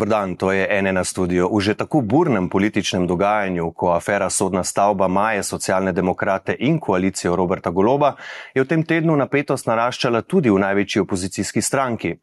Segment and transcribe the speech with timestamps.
[0.00, 1.48] Dobrodan, to je ene na studio.
[1.52, 7.36] V že tako burnem političnem dogajanju, ko afera sodna stavba maje socialne demokrate in koalicijo
[7.36, 8.14] Roberta Goloba,
[8.54, 12.14] je v tem tednu napetost naraščala tudi v največji opozicijski stranki.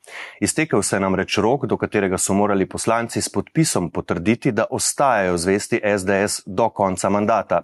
[0.41, 5.37] Iztekel se nam reč rok, do katerega so morali poslanci s podpisom potrditi, da ostajajo
[5.37, 7.61] zvesti SDS do konca mandata.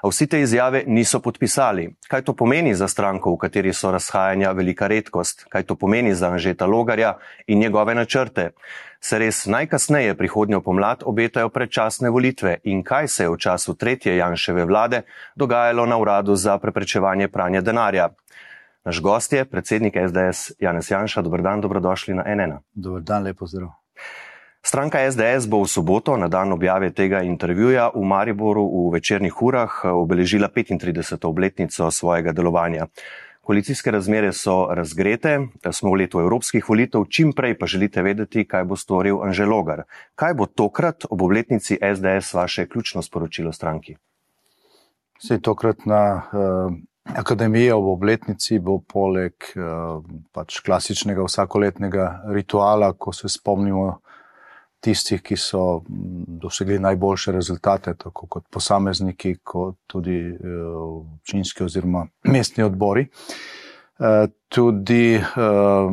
[0.00, 1.90] A vsi te izjave niso podpisali.
[2.08, 5.44] Kaj to pomeni za stranko, v kateri so razhajanja velika redkost?
[5.52, 8.52] Kaj to pomeni za Anžeta Logarja in njegove načrte?
[9.00, 14.16] Se res najkasneje prihodnjo pomlad obetajo predčasne volitve in kaj se je v času tretje
[14.16, 15.02] Janševe vlade
[15.36, 18.08] dogajalo na uradu za preprečevanje pranja denarja.
[18.84, 21.22] Naš gost je predsednik SDS Janez Janša.
[21.22, 22.58] Dobr dan, dobrodošli na NN.
[22.72, 23.68] Dobr dan, lepo zdrav.
[24.62, 29.84] Stranka SDS bo v soboto, na dan objave tega intervjuja, v Mariboru v večernih urah
[29.84, 31.24] obeležila 35.
[31.24, 32.86] obletnico svojega delovanja.
[33.50, 35.30] Koalicijske razmere so razgrete,
[35.72, 39.82] smo v letu evropskih volitev, čim prej pa želite vedeti, kaj bo storil Anželogar.
[40.14, 43.96] Kaj bo tokrat ob obletnici SDS vaše ključno sporočilo stranki?
[45.18, 46.76] Vse tokrat na uh,
[47.16, 49.98] akademiji ob obletnici bo poleg uh,
[50.30, 53.96] pač klasičnega vsakoletnega rituala, ko se spomnimo
[54.80, 62.06] tistih, ki so mm, dosegli najboljše rezultate, tako kot posamezniki, kot tudi eh, občinski oziroma
[62.24, 63.06] mestni odbori.
[64.00, 65.90] Eh, tudi uh,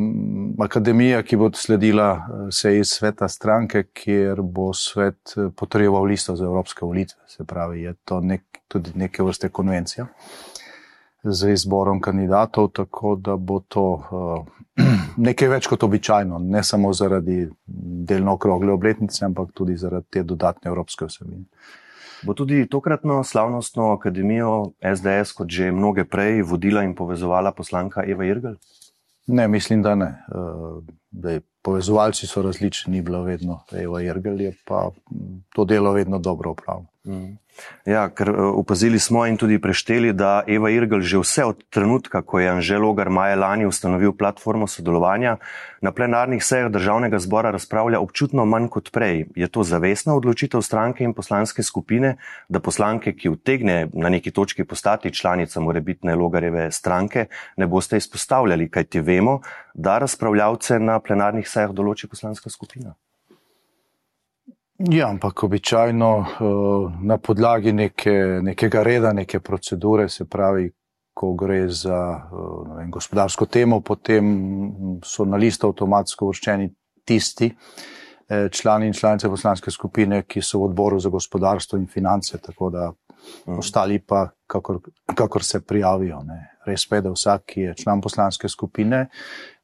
[0.64, 2.08] akademija, ki bo sledila
[2.50, 7.20] seji sveta stranke, kjer bo svet potreboval listo za evropske volitve.
[7.28, 10.08] Se pravi, je to nek, tudi neke vrste konvencija
[11.22, 14.46] z izborom kandidatov, tako da bo to uh,
[15.28, 17.48] nekaj več kot običajno, ne samo zaradi
[18.08, 21.44] delno okrogle obletnice, ampak tudi zaradi te dodatne evropske vsebine.
[22.22, 28.26] Bo tudi tokratno slavnostno akademijo SDS, kot že mnoge prej, vodila in povezovala poslanka Eva
[28.26, 28.56] Irgl?
[29.28, 30.08] Ne, mislim, da ne.
[31.10, 34.90] Dej, povezovalci so različni, ni bilo vedno Eva Irgl, je pa
[35.54, 36.86] to delo vedno dobro upravljalo.
[37.04, 37.38] Mm.
[37.88, 42.22] Ja, ker eh, opazili smo in tudi prešteli, da Eva Irgl že vse od trenutka,
[42.22, 45.36] ko je Anžel Logar maja lani ustanovil platformo sodelovanja,
[45.80, 49.26] na plenarnih sejah državnega zbora razpravlja občutno manj kot prej.
[49.36, 52.16] Je to zavestna odločitev stranke in poslanske skupine,
[52.48, 57.26] da poslanke, ki vtegne na neki točki postati članica morebitne Logareve stranke,
[57.56, 59.40] ne boste izpostavljali, kajti vemo,
[59.74, 62.94] da razpravljavce na plenarnih sejah določi poslanska skupina.
[64.78, 70.68] Ja, ampak običajno uh, na podlagi neke, nekega reda, neke procedure, se pravi,
[71.18, 71.98] ko gre za
[72.30, 74.28] uh, vem, gospodarsko temo, potem
[75.02, 76.70] so na listu avtomatsko vrščeni
[77.08, 77.48] tisti
[78.28, 82.70] eh, člani in članice poslanske skupine, ki so v odboru za gospodarstvo in finance, tako
[82.70, 83.58] da uh.
[83.58, 84.78] ostali pa, kakor,
[85.14, 86.22] kakor se prijavijo.
[86.22, 86.38] Ne.
[86.66, 89.57] Res pa je, da vsak, ki je član poslanske skupine, eh,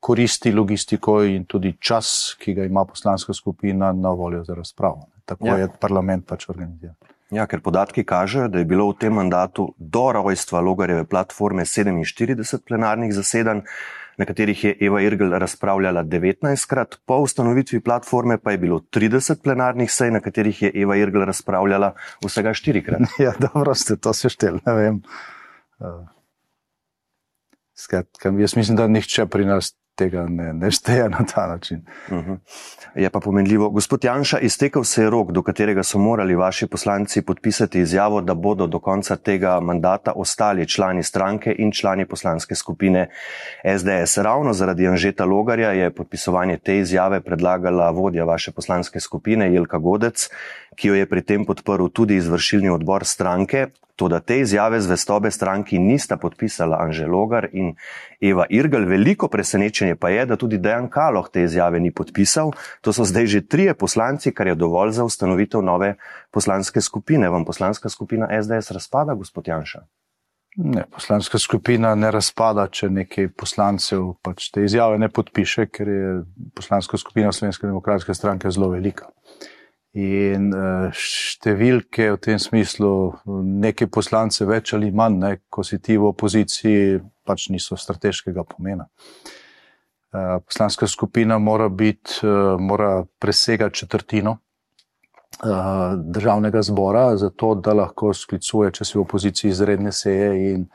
[0.00, 5.06] koristi logistiko in tudi čas, ki ga ima poslanska skupina na voljo za razpravo.
[5.24, 5.56] Tako ja.
[5.56, 6.94] je parlament pač organiziran.
[7.32, 12.60] Ja, ker podatki kažejo, da je bilo v tem mandatu do rojstva Logareve platforme 47
[12.68, 13.62] plenarnih zasedanj,
[14.20, 19.40] na katerih je Eva Irgl razpravljala 19 krat, po ustanovitvi platforme pa je bilo 30
[19.42, 23.00] plenarnih sej, na katerih je Eva Irgl razpravljala vsega 4 krat.
[23.24, 25.02] Ja, dobro ste to sešteli, ne vem.
[25.80, 26.04] Uh,
[27.82, 31.84] skratka, jaz mislim, da nihče pri nas tega ne, ne šteje na ta način.
[32.08, 32.30] Uh mhm.
[32.30, 32.38] -huh.
[32.94, 37.22] Je pa pomenljivo, gospod Janša, iztekel se je rok, do katerega so morali vaši poslanci
[37.22, 43.08] podpisati izjavo, da bodo do konca tega mandata ostali člani stranke in člani poslanske skupine
[43.78, 44.18] SDS.
[44.18, 50.28] Ravno zaradi Anžeta Logarja je podpisovanje te izjave predlagala vodja vaše poslanske skupine Jelka Godec,
[50.76, 53.66] ki jo je pri tem podprl tudi izvršilni odbor stranke.
[53.96, 57.74] To, da te izjave zvestobe stranki nista podpisala Anže Logar in
[58.20, 62.54] Eva Irgl, veliko presenečenje pa je, da tudi Dejan Kaloh te izjave ni podpisal.
[62.80, 65.94] To so zdaj že trije poslanci, kar je dovolj za ustanovitev nove
[66.30, 67.28] poslanske skupine.
[67.28, 69.84] Vam poslanska skupina SDS razpada, gospod Janša?
[70.56, 76.10] Ne, poslanska skupina ne razpada, če nekaj poslancev pač te izjave ne podpiše, ker je
[76.56, 79.08] poslanska skupina Slovenske demokratske stranke zelo velika.
[79.92, 85.98] In eh, številke v tem smislu, nekaj poslance več ali manj, ne, ko si ti
[86.00, 86.96] v opoziciji,
[87.28, 88.88] pač niso strateškega pomena.
[88.88, 94.38] Eh, poslanska skupina mora, biti, eh, mora presegati četrtino
[95.42, 100.66] državnega zbora, zato da lahko sklicuje, če si v opoziciji, izredne seje in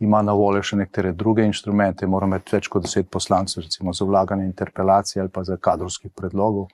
[0.00, 2.06] ima na voljo še nekatere druge inštrumente.
[2.06, 6.70] Mora imeti več kot deset poslancev, recimo za vlaganje interpelacije ali pa za kadrovskih predlogov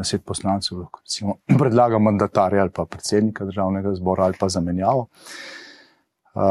[0.00, 5.06] deset poslancev lahko recimo, predlaga mandatarja ali pa predsednika državnega zbora ali pa zamenjavo.
[6.30, 6.42] Uh,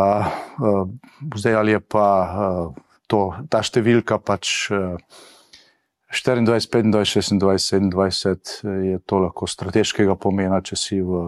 [0.60, 0.88] uh,
[1.36, 4.70] zdaj ali je pa uh, to, ta številka pač.
[4.72, 4.96] Uh,
[6.10, 11.20] 24, 25, 26, 27 je to lahko strateškega pomena, če si v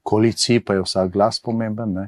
[0.00, 2.06] koaliciji, pa je vsak glas pomemben, ne?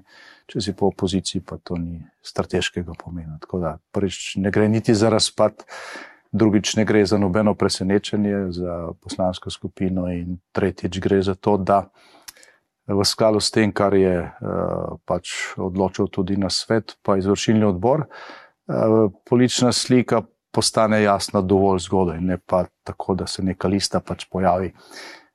[0.49, 3.37] če si po opoziciji, pa to ni strateškega pomena.
[3.41, 5.65] Tako da prvič ne gre niti za razpad,
[6.33, 11.89] drugič ne gre za nobeno presenečenje za poslansko skupino in tretjič gre za to, da
[12.87, 18.07] v skladu s tem, kar je uh, pač odločil tudi na svet, pa izvršilni odbor,
[18.09, 24.27] uh, politična slika postane jasna dovolj zgodaj, ne pa tako, da se neka lista pač
[24.31, 24.73] pojavi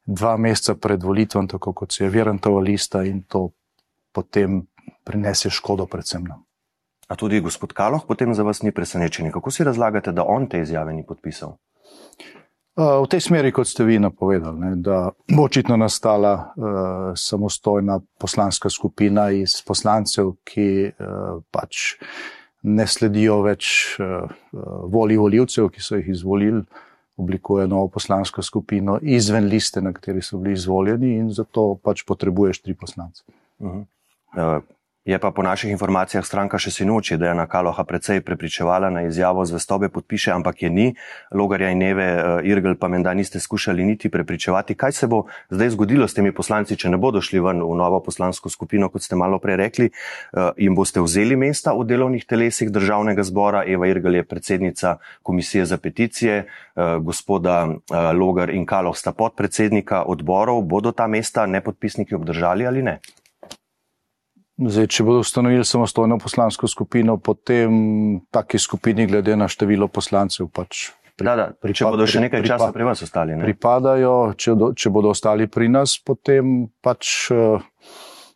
[0.05, 3.49] dva meseca pred volitvom, tako kot se je Virantova lista in to
[4.11, 4.61] potem
[5.03, 6.46] prinese škodo predvsem nam.
[7.07, 9.31] A tudi gospod Kaloh potem za vas ni presenečen.
[9.31, 11.55] Kako si razlagate, da on te izjave ni podpisal?
[12.77, 18.69] V tej smeri, kot ste vi napovedali, ne, da bo očitno nastala uh, samostojna poslanska
[18.69, 22.11] skupina iz poslancev, ki uh, pač uh,
[22.67, 23.69] ne sledijo več
[24.01, 24.29] uh,
[24.91, 26.63] volji voljivcev, ki so jih izvolili,
[27.17, 32.61] oblikuje novo poslansko skupino izven liste, na kateri so bili izvoljeni, in zato pač potrebuješ
[32.61, 33.23] tri poslance.
[33.59, 34.61] Uh -huh.
[35.07, 39.05] Je pa po naših informacijah stranka še sinoči, da je na Kaloha precej prepričevala na
[39.07, 40.87] izjavo zvestobe podpiše, ampak je ni.
[41.31, 44.75] Logarja in Neve, uh, Irgl pa menda niste skušali niti prepričevati.
[44.75, 48.01] Kaj se bo zdaj zgodilo s temi poslanci, če ne bodo šli ven v novo
[48.03, 52.67] poslansko skupino, kot ste malo prej rekli, uh, jim boste vzeli mesta v delovnih telesih
[52.67, 53.61] državnega zbora.
[53.63, 57.61] Eva Irgl je predsednica komisije za peticije, uh, gospoda
[58.11, 60.65] Logar in Kaloh sta podpredsednika odborov.
[60.67, 62.97] Bodo ta mesta nepodpisniki obdržali ali ne?
[64.57, 70.89] Zdaj, če bodo ustanovili samostojno poslansko skupino, potem taki skupini, glede na število poslancev, pač.
[71.17, 71.45] Pri, da, da.
[71.53, 73.37] Pripad, če bodo še nekaj pripa, časa pri vas ostali.
[73.37, 73.45] Ne?
[73.45, 77.61] Pripadajo, če, do, če bodo ostali pri nas, potem pač uh,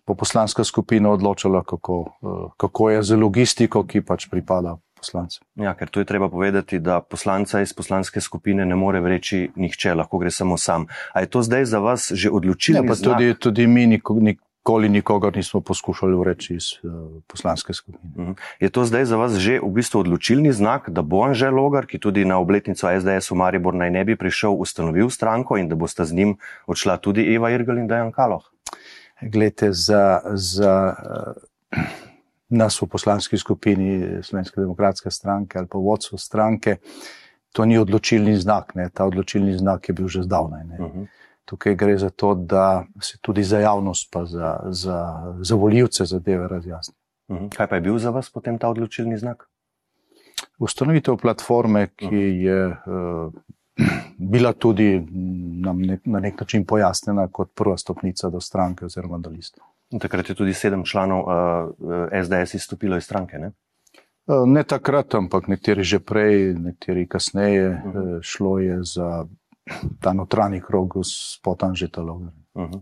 [0.05, 5.41] bo poslanska skupina odločila, kako, uh, kako je za logistiko, ki pač pripada poslancem.
[5.57, 9.97] Ja, ker tu je treba povedati, da poslanca iz poslanske skupine ne more vreči nihče,
[9.97, 10.85] lahko gre samo sam.
[11.17, 12.85] A je to zdaj za vas že odločilno?
[12.85, 14.31] Ja, pa tudi, tudi mi nikoli.
[14.31, 18.13] Nik, Koli nikogar nismo poskušali vreči iz uh, poslanske skupine.
[18.17, 18.31] Mhm.
[18.59, 21.99] Je to zdaj za vas že v bistvu odločilni znak, da bo Anže Logar, ki
[21.99, 26.05] tudi na obletnico SDS v Maribor naj ne bi prišel, ustanovil stranko in da boste
[26.05, 26.37] z njim
[26.67, 28.45] odšla tudi Eva Irgl in Dejan Kaloh?
[29.21, 31.81] Glede, za, za uh,
[32.51, 36.77] nas v poslanski skupini Slovenske demokratske stranke ali pa vodstvo stranke,
[37.51, 38.75] to ni odločilni znak.
[38.75, 38.89] Ne?
[38.93, 40.63] Ta odločilni znak je bil že zdavnaj.
[40.63, 40.99] Uh mhm.
[40.99, 41.07] -huh.
[41.45, 46.47] Tukaj gre za to, da se tudi za javnost, pa za, za, za voljivce zadeve
[46.47, 46.95] razjasni.
[47.31, 47.47] Mhm.
[47.55, 49.47] Kaj pa je bil za vas potem ta odločilni znak?
[50.59, 52.41] Ustanovitev platforme, ki mhm.
[52.41, 53.33] je uh,
[54.17, 55.07] bila tudi
[55.61, 59.61] nam nek, na nek način pojasnjena kot prva stopnica do stranke oziroma do lista.
[59.99, 61.31] Takrat je tudi sedem članov uh,
[62.11, 63.39] eh, SDS izstopilo iz stranke.
[63.39, 63.51] Ne?
[64.45, 67.69] Ne takrat, ampak nekateri že prej, nekateri kasneje.
[67.69, 68.15] Uh -huh.
[68.15, 69.25] uh, šlo je za
[69.99, 72.41] ta notranji krog gospod Anžeta Logarja.
[72.53, 72.81] Uh -huh.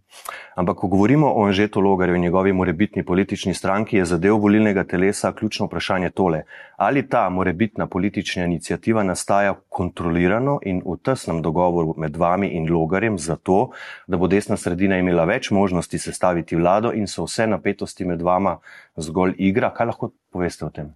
[0.56, 4.84] Ampak, ko govorimo o Anžetu Logarju in njegovi morebitni politični stranki, je za del volilnega
[4.84, 6.44] telesa ključno vprašanje tole.
[6.76, 13.18] Ali ta morebitna politična inicijativa nastaja kontrolirano in v tesnem dogovoru med vami in Logarjem
[13.18, 13.70] zato,
[14.08, 18.58] da bo desna sredina imela več možnosti sestaviti vlado in so vse napetosti med vama
[18.96, 19.74] zgolj igra?
[19.74, 20.94] Kaj lahko poveste o tem?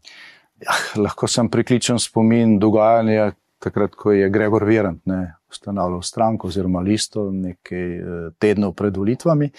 [0.62, 6.81] Ja, lahko sem prikličen spomin dogajanja, takrat, ko je Gregor Virant ne, ustanovil stranko oziroma
[6.81, 9.51] listo nekaj eh, tednov pred volitvami.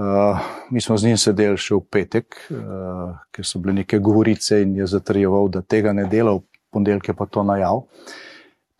[0.00, 0.38] Uh,
[0.70, 4.72] mi smo z njim sedeli še v petek, uh, ker so bile neke govorice in
[4.78, 7.82] je zatrjeval, da tega ne dela, v ponedeljke pa to najav.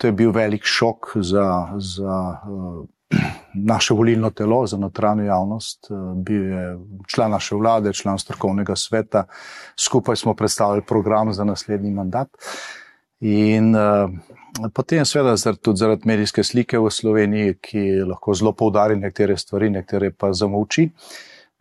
[0.01, 1.45] To je bil velik šok za,
[1.77, 2.81] za uh,
[3.73, 5.91] naše volilno telo, za notranjo javnost.
[5.91, 6.65] Uh, bil je
[7.13, 9.27] član naše vlade, član strokovnega sveta,
[9.77, 12.33] skupaj smo predstavili program za naslednji mandat.
[13.21, 19.37] In uh, potem, seveda, tudi zaradi medijske slike v Sloveniji, ki lahko zelo poudari nekatere
[19.37, 20.89] stvari, nekatere pa zamovči.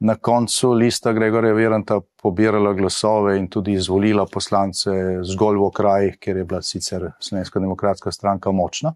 [0.08, 4.94] Na koncu lista Gregorja Viranta pobirala glasove in tudi izvolila poslance
[5.28, 8.94] zgolj v krajih, kjer je bila sicer Slovenska demokratska stranka močna.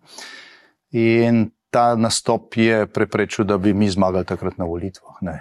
[0.96, 5.20] In ta nastop je preprečil, da bi mi zmagali takrat na volitvah.
[5.28, 5.36] Ne.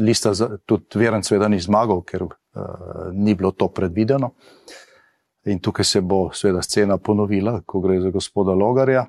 [0.00, 0.32] Lista
[0.64, 2.32] tudi Virant seveda ni zmagal, ker uh,
[3.12, 4.32] ni bilo to predvideno.
[4.32, 4.83] Uh,
[5.44, 9.06] in tukaj se bo seveda scena ponovila, ko gre za gospoda Logarja.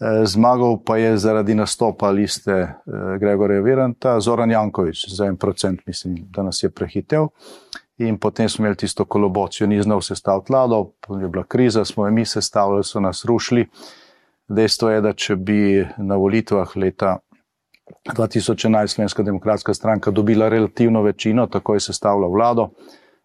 [0.00, 2.72] Eh, zmagal pa je zaradi nastopa liste eh,
[3.20, 7.28] Gregorja Viranta Zoran Jankovič, za en procent, mislim, da nas je prehitev.
[7.98, 10.90] In potem smo imeli tisto kolobocijo, ni znal sestaviti vlado,
[11.20, 13.66] je bila kriza, smo jo mi sestavljali, so nas rušili.
[14.48, 17.16] Dejstvo je, da če bi na volitvah leta
[18.04, 22.68] 2011 Slovenska demokratska stranka dobila relativno večino, tako je sestavila vlado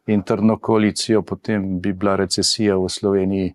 [0.07, 3.53] in trdno koalicijo, potem bi bila recesija v Sloveniji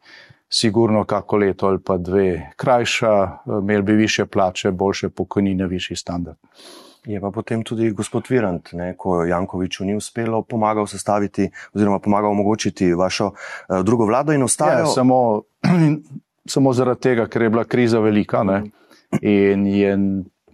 [0.48, 6.36] sigurno kako leto ali pa dve krajša, imeli bi više plače, boljše pokojnine, višji standard.
[7.04, 12.30] Je pa potem tudi gospod Virant, ne, ko Jankoviču ni uspelo, pomagal sestaviti oziroma pomagal
[12.30, 14.70] omogočiti vašo uh, drugo vlado in ostalo.
[14.70, 15.42] Ja, samo,
[16.54, 18.62] samo zaradi tega, ker je bila kriza velika ne,
[19.22, 19.96] in je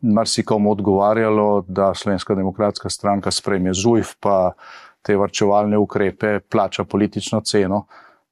[0.02, 4.52] marsikomu odgovarjalo, da Slovenska demokratska stranka sprejme ZUJF, pa
[5.02, 7.86] te varčevalne ukrepe, plača politično ceno,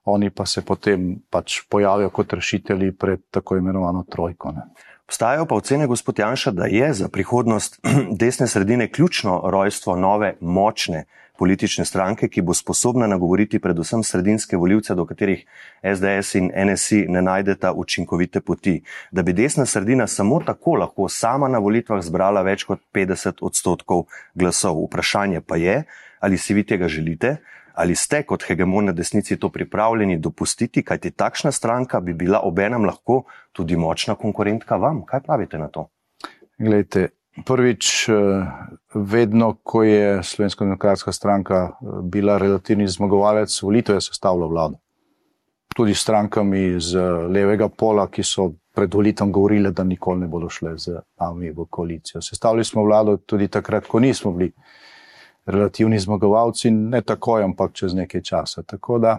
[0.04, 4.52] oni pa se potem pač pojavijo kot rešitelji pred tako imenovano trojko.
[4.52, 4.62] Ne.
[5.10, 7.80] Obstajajo pa ocene, gospod Janša, da je za prihodnost
[8.22, 11.04] desne sredine ključno rojstvo nove, močne
[11.38, 15.46] politične stranke, ki bo sposobna nagovoriti predvsem sredinske voljivce, do katerih
[15.80, 18.82] SDS in NSI ne najdeta učinkovite poti.
[19.10, 24.04] Da bi desna sredina samo tako lahko sama na volitvah zbrala več kot 50 odstotkov
[24.34, 24.84] glasov.
[24.84, 25.82] Vprašanje pa je,
[26.20, 27.36] ali si vi tega želite,
[27.74, 32.84] ali ste kot hegemon na desnici to pripravljeni dopustiti, kajti takšna stranka bi bila obenem
[32.84, 33.22] lahko
[33.52, 35.04] tudi močna konkurentka vam.
[35.06, 35.88] Kaj pravite na to?
[36.58, 37.08] Glejte,
[37.46, 38.12] Prvič, eh,
[38.94, 44.78] vedno, ko je Slovenska demokratska stranka eh, bila relativni zmagovalec, volitev je sestavljala vlado.
[45.76, 46.98] Tudi strankami z
[47.30, 51.66] levega pola, ki so pred volitvom govorile, da nikoli ne bodo šle z nami v
[51.70, 52.22] koalicijo.
[52.22, 54.52] Sestavljali smo vlado tudi takrat, ko nismo bili
[55.50, 58.62] relativni zmagovalci, ne takoj, ampak čez nekaj časa.
[58.62, 59.18] Tako da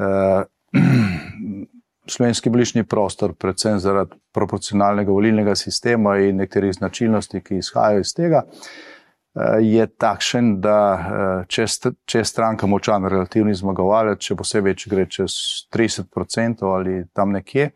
[0.00, 0.44] eh,
[2.06, 8.42] slovenski bližnji prostor, predvsem zaradi proporcionalnega volilnega sistema in nekaterih značilnosti, ki izhajajo iz tega,
[8.42, 11.66] eh, je takšen, da eh, če,
[12.04, 15.36] če je stranka močan, relativni zmagovalec, še posebej, če gre čez
[15.74, 17.70] 30% ali tam nekje,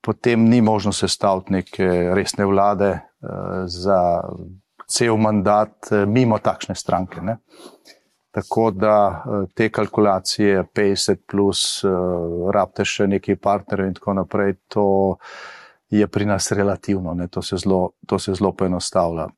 [0.00, 3.00] potem ni možno sestaviti neke resne vlade eh,
[3.66, 4.00] za
[4.86, 7.20] cel mandat mimo takšne stranke.
[7.20, 7.38] Ne?
[8.36, 11.88] Tako da eh, te kalkulacije, 50 plus, eh,
[12.52, 14.84] rabite še nekaj partnerjev in tako naprej, to
[15.88, 19.28] je pri nas relativno, ne, to se zelo, to se zelo poenostavlja.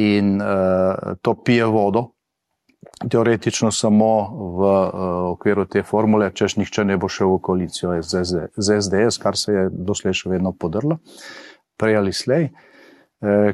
[0.00, 2.02] In uh, to pije vodo,
[3.10, 4.12] teoretično samo
[4.60, 5.00] v uh,
[5.32, 8.22] okviru te formule, češ nihče ne bo šel v koalicijo z,
[8.56, 11.00] z SDS, kar se je doslej še vedno podrlo,
[11.80, 12.48] prej ali slej.
[12.52, 12.73] Uh, Eh,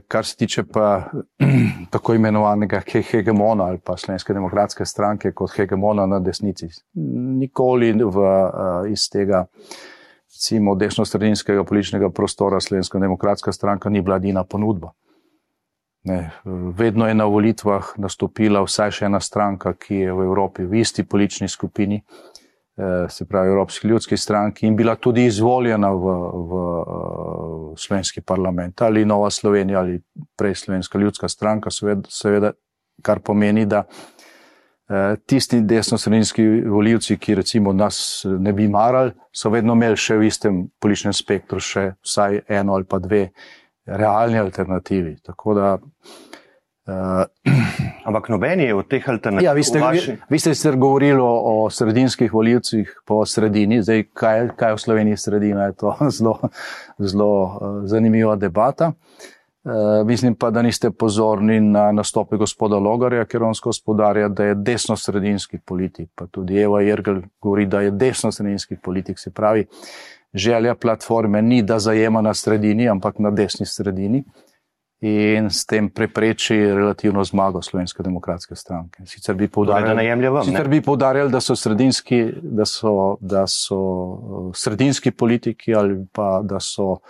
[0.09, 1.11] kar se tiče pa
[1.93, 6.69] tako imenovanega hegemona ali pa Slovenske demokratske stranke kot hegemona na desnici.
[7.41, 9.45] Nikoli v, eh, iz tega
[10.31, 14.93] recimo, desno-sredinskega političnega prostora Slovenska demokratska stranka ni bila edina ponudba.
[16.05, 16.31] Ne,
[16.77, 21.05] vedno je na volitvah nastopila vsaj še ena stranka, ki je v Evropi v isti
[21.05, 22.50] politični skupini, Eh,
[23.09, 26.61] se pravi Evropski ljudski stranki in bila tudi izvoljena v, v,
[27.73, 30.01] v slovenski parlament ali Nova Slovenija ali
[30.37, 32.53] prej Slovenska ljudska stranka, seveda, seveda
[33.03, 33.85] kar pomeni, da
[34.89, 40.27] eh, tisti desno-sredinski voljivci, ki recimo nas ne bi marali, so vedno imeli še v
[40.29, 43.29] istem političnem spektru še vsaj eno ali pa dve
[43.87, 45.17] realni alternativi.
[45.25, 46.40] Tako da Uh,
[48.09, 49.45] Ampak nobeni je od teh alternativ.
[49.45, 50.17] Ja, vi ste, vaši...
[50.31, 55.17] vi ste sicer govorili o, o sredinskih voljivcih po sredini, zdaj kaj, kaj v Sloveniji
[55.17, 56.39] sredina, je to zelo,
[56.99, 58.93] zelo uh, zanimiva debata.
[59.65, 64.55] Uh, mislim pa, da niste pozorni na nastope gospoda Logarja, ker on gospodarja, da je
[64.55, 69.67] desno-sredinski politik, pa tudi Eva Jergel govori, da je desno-sredinski politik, se pravi,
[70.35, 74.25] želja platforme ni, da zajema na sredini, ampak na desni sredini.
[75.01, 79.07] In s tem prepreči relativno zmago Slovenske demokratske stranke.
[79.09, 86.05] Sicer bi poudarjali, da, da so sredinski, da so, da so uh, sredinski politiki ali
[86.13, 87.01] pa da so uh,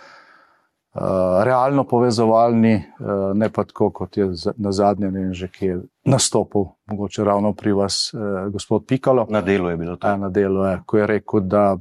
[1.43, 5.81] realno povezovalni, uh, ne pa tako, kot je na zadnje, ne vem že, ki je
[6.05, 9.27] nastopil, mogoče ravno pri vas, uh, gospod Pikalo.
[9.29, 10.07] Na delu je bilo to.
[10.07, 11.75] Ja, na delu je, ko je rekel, da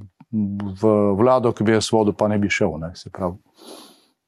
[0.83, 2.75] v vlado, ki bi jaz vodil, pa ne bi šel.
[2.83, 3.39] Ne, se pravi.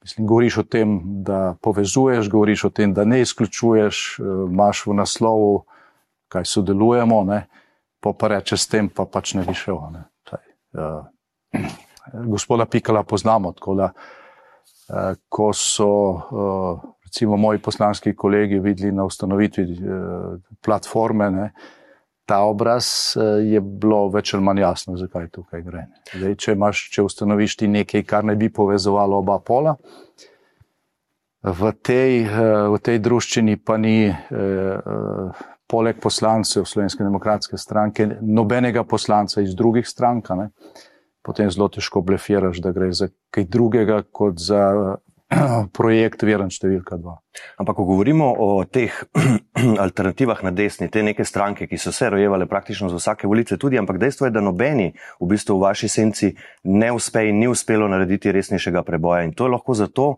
[0.02, 4.94] Mislim, govoriš o tem, da povezuješ, govoriš o tem, da ne izključuješ, eh, imaš v
[4.94, 5.64] naslovu,
[6.28, 7.46] kaj sodelujemo, ne,
[8.00, 9.78] pa pa rečeš s tem, pa pač ne bi šel.
[9.92, 10.04] Ne.
[10.24, 10.40] Taj,
[10.72, 11.62] uh,
[12.24, 19.04] gospoda Pikala poznamo, tako da, uh, ko so uh, recimo moji poslanski kolegi videli na
[19.04, 21.81] ustanovitvi uh, platforme, ne, uh,
[22.26, 22.86] ta obraz,
[23.16, 25.86] eh, je bilo več ali manj jasno, zakaj tukaj gre.
[26.14, 29.76] Zdaj, če, imaš, če ustanoviš ti nekaj, kar ne bi povezovalo oba pola,
[31.42, 38.84] v tej, eh, v tej druščini pa ni eh, poleg poslancev Slovenske demokratske stranke nobenega
[38.84, 40.30] poslanca iz drugih strank.
[40.36, 40.50] Ne?
[41.22, 44.98] potem zelo težko blefiraš, da gre za kaj drugega kot za
[45.78, 47.14] projekt Veren številka 2.
[47.62, 48.92] Ampak, ko govorimo o teh
[49.84, 53.80] alternativah na desni, te neke stranke, ki so se rojevale praktično za vsake volice, tudi,
[53.80, 56.32] ampak dejstvo je, da nobeni v bistvu v vaši senci
[56.68, 59.24] ne uspe in ni uspelo narediti resnejšega preboja.
[59.26, 60.08] In to je lahko zato,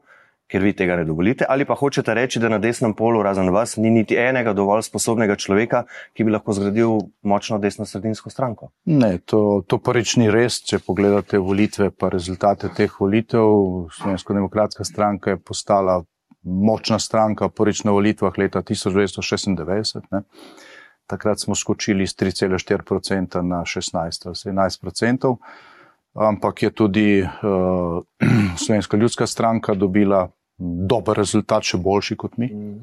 [0.50, 3.76] ker vi tega ne dovolite, ali pa hočete reči, da na desnem polu, razen vas,
[3.80, 8.70] ni niti enega dovolj sposobnega človeka, ki bi lahko zgradil močno desno-sredinsko stranko?
[8.84, 10.60] Ne, to, to prvič ni res.
[10.64, 16.02] Če pogledate volitve, pa rezultate teh volitev, Slovensko-demokratska stranka je postala
[16.44, 20.04] močna stranka prvič na volitvah leta 1996.
[20.12, 20.24] Ne.
[21.08, 25.36] Takrat smo skočili z 3,4% na 16 ali 17%
[26.14, 28.02] ampak je tudi uh,
[28.64, 30.28] Slovenska ljudska stranka dobila
[30.58, 32.50] dober rezultat, še boljši kot mi.
[32.52, 32.76] Mm.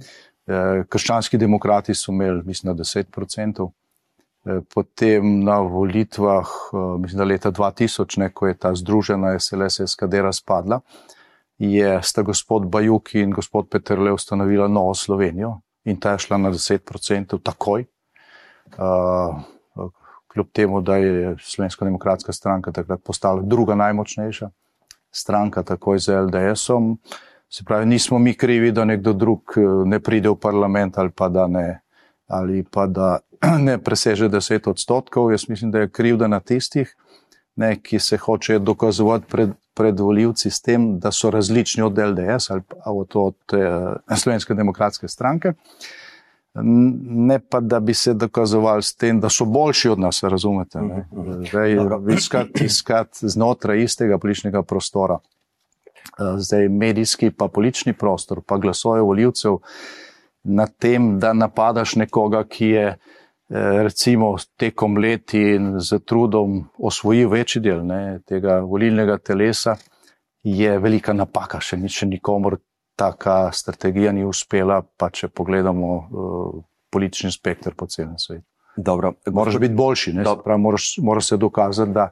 [0.52, 3.62] Uh, krščanski demokrati so imeli, mislim, 10%.
[3.64, 10.24] Uh, potem na volitvah, uh, mislim, da leta 2000, ne, ko je ta združena SLS-SKD
[10.28, 10.82] razpadla,
[11.62, 16.52] je sta gospod Bajuk in gospod Petrle ustanovila novo Slovenijo in ta je šla na
[16.52, 17.86] 10% takoj.
[18.72, 19.42] Uh,
[20.34, 24.50] kljub temu, da je Slovenska demokratska stranka takrat postala druga najmočnejša
[25.12, 26.98] stranka, takoj z LDS-om.
[27.50, 31.30] Se pravi, nismo mi krivi, da nekdo drug eh, ne pride v parlament ali pa
[31.30, 31.82] da ne,
[32.28, 33.20] ali pa da
[33.68, 35.32] ne preseže 10 odstotkov.
[35.32, 36.96] Jaz mislim, da je krivda na tistih,
[37.56, 42.50] ne, ki se hoče dokazovati pred, pred voljivci s tem, da so različni od LDS
[42.50, 45.50] ali pa od, od, od eh, Slovenske demokratske stranke.
[45.50, 45.56] Uh,
[46.54, 50.82] ne pa da bi se dokazovali s tem, da so boljši od nas, razumete?
[50.82, 51.08] Ne?
[51.12, 51.46] Mhm, mhm.
[51.46, 51.78] Zdaj,
[52.18, 55.20] iskati, iskati znotraj istega političnega prostora,
[56.20, 59.58] eh, zdaj medijski pa politični prostor, pa glasove voljivcev
[60.44, 62.98] na tem, da napadaš nekoga, ki je eh,
[63.84, 69.76] recimo tekom leti in z trudom osvojil večji del ne, tega volilnega telesa,
[70.44, 72.58] je velika napaka, še ni še nikomor
[73.02, 76.62] taka strategija ni uspela, pa če pogledamo uh,
[76.94, 78.46] politični spektr po celem svetu.
[78.78, 82.12] Dobro, moraš biti boljši, pravi, moraš, moraš se dokazati, da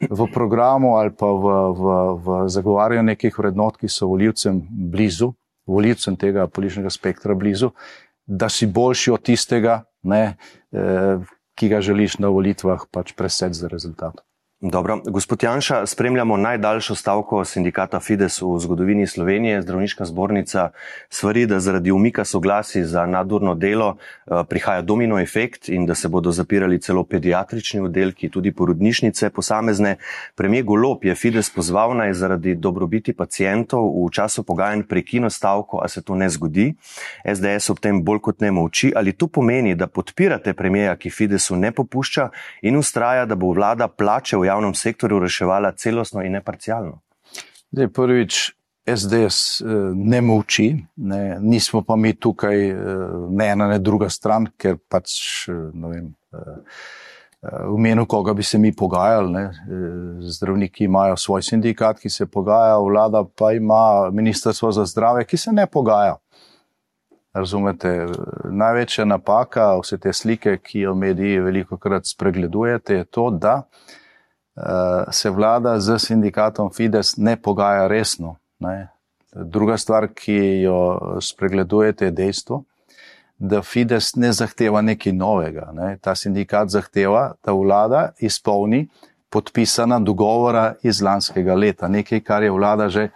[0.00, 4.62] v programu ali pa v, v, v zagovarjanju nekih vrednot, ki so voljivcem
[4.92, 5.32] blizu,
[5.68, 7.74] voljivcem tega političnega spektra blizu,
[8.24, 10.36] da si boljši od tistega, ne,
[10.72, 11.20] eh,
[11.58, 14.22] ki ga želiš na volitvah pač preseti za rezultat.
[14.62, 15.00] Dobro.
[15.04, 19.62] Gospod Janša, spremljamo najdaljšo stavko sindikata Fides v zgodovini Slovenije.
[19.62, 20.70] Zdravniška zbornica
[21.08, 26.08] svari, da zaradi umika soglasi za nadurno delo eh, prihaja domino efekt in da se
[26.08, 29.96] bodo zapirali celo pediatrični oddelki, tudi porodnišnice posamezne.
[30.34, 35.88] Premijer Golop je Fides pozval naj zaradi dobrobiti pacijentov v času pogajanj prekino stavko, a
[35.88, 36.74] se to ne zgodi.
[37.24, 38.92] SDS ob tem bolj kot ne moči.
[38.96, 42.28] Ali to pomeni, da podpirate premijeja, ki Fidesu ne popušča
[42.62, 47.00] in ustraja, da bo vlada plače v javnem sektorju reševala celostno in ne parcialno?
[47.70, 48.50] Zdaj, prvič,
[48.96, 52.76] SDS eh, ne moči, ne, nismo pa mi tukaj eh,
[53.28, 55.12] ne ena, ne druga stran, ker pač
[55.48, 56.10] eh, ne vem.
[57.40, 59.44] V imenu koga bi se mi pogajali, ne?
[60.28, 65.52] zdravniki imajo svoj sindikat, ki se pogaja, vlada pa ima ministrstvo za zdrave, ki se
[65.52, 66.18] ne pogaja.
[67.32, 67.94] Razumete,
[68.44, 73.96] največja napaka, vse te slike, ki jo mediji veliko krat spregledujete, je to, da uh,
[75.10, 78.36] se vlada z sindikatom Fides ne pogaja resno.
[78.58, 78.88] Ne.
[79.32, 82.64] Druga stvar, ki jo spregledujete, je dejstvo,
[83.38, 85.70] da Fides ne zahteva nekaj novega.
[85.72, 85.96] Ne.
[86.02, 88.88] Ta sindikat zahteva, da vlada izpolni
[89.30, 93.08] podpisana dogovora iz lanskega leta, nekaj, kar je vlada že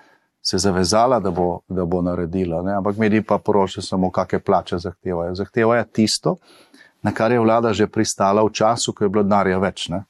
[0.44, 2.62] se zavezala, da bo, da bo naredila.
[2.62, 2.74] Ne.
[2.76, 5.34] Ampak mediji pa poročajo samo, kakšne plače zahtevajo.
[5.34, 6.36] Zahtevajo tisto,
[7.02, 9.88] na kar je vlada že pristala v času, ko je bilo denarja več.
[9.88, 10.04] Ne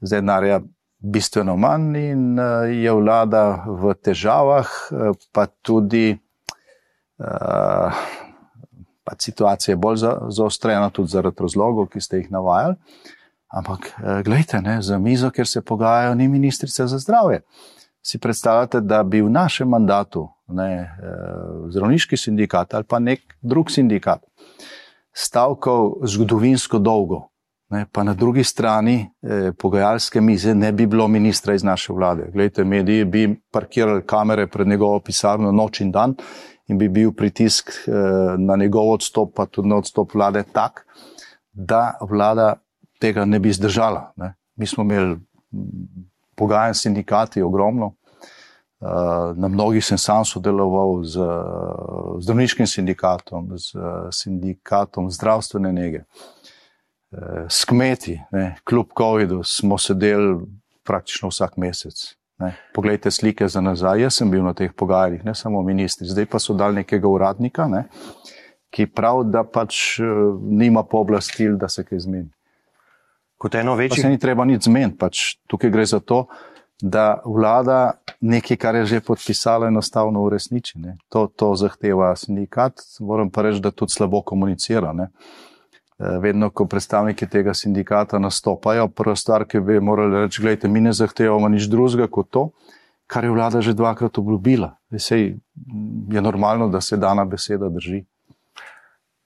[0.00, 0.60] zdaj denarja
[0.98, 2.44] bistveno manj in eh,
[2.82, 6.10] je vlada v težavah, eh, pa tudi
[7.18, 8.00] eh,
[9.04, 12.76] pa situacija je bolj zaostrena, tudi zaradi razlogov, ki ste jih navajali.
[13.48, 17.40] Ampak, gledajte, ne, za mizo, ker se pogajajo, ni ministrica za zdravje.
[18.04, 20.92] Si predstavljate, da bi v našem mandatu ne,
[21.72, 24.20] zdravniški sindikat ali pa nek drug sindikat
[25.16, 27.30] stavkal zgodovinsko dolgo,
[27.70, 32.30] Ne, pa na drugi strani eh, pogajalske mize ne bi bilo ministra iz naše vlade.
[32.32, 36.14] Glejte, mediji bi parkirali kamere pred njegovo pisarno noč in dan
[36.66, 37.92] in bi bil pritisk eh,
[38.38, 40.86] na njegov odstop, pa tudi na odstop vlade tak,
[41.52, 42.54] da vlada
[43.00, 44.12] tega ne bi zdržala.
[44.16, 44.34] Ne.
[44.56, 45.18] Mi smo imeli
[46.36, 47.94] pogajanj s sindikati ogromno.
[48.80, 48.88] Uh,
[49.36, 51.24] na mnogih sem sam sodeloval z
[52.20, 53.82] zdravniškim sindikatom, z uh,
[54.14, 55.98] sindikatom zdravstvene nege.
[55.98, 56.57] Uh,
[57.48, 60.38] s kmeti, ne, kljub COVID-u, smo sedeli
[60.84, 62.14] praktično vsak mesec.
[62.38, 62.52] Ne.
[62.74, 64.00] Poglejte slike za nazaj.
[64.00, 66.06] Jaz sem bil na teh pogajanjih, ne samo ministri.
[66.06, 67.88] Zdaj pa so dal nekega uradnika, ne,
[68.70, 72.30] ki pravi, da pač uh, nima pooblastil, da se kaj zmeni.
[73.38, 74.98] Kot eno Pa večjih se ni treba nič zmeniti.
[74.98, 76.26] Pač tukaj gre za to,
[76.82, 80.78] da vlada nekaj, kar je že podpisala, enostavno uresniči.
[80.78, 80.96] Ne.
[81.08, 82.82] To, to zahteva sindikat.
[83.00, 84.92] Moram pa reči, da tudi slabo komunicira.
[84.92, 85.10] Ne.
[85.98, 90.80] Eh, Vedno, ko predstavniki tega sindikata nastopajo, prva stvar, ki bi morali reči, gledajte, mi
[90.80, 92.44] ne zahtevamo nič drugega kot to,
[93.10, 94.76] kar je vlada že dvakrat obljubila.
[94.94, 95.34] Sej
[96.12, 98.04] je normalno, da se dana beseda drži.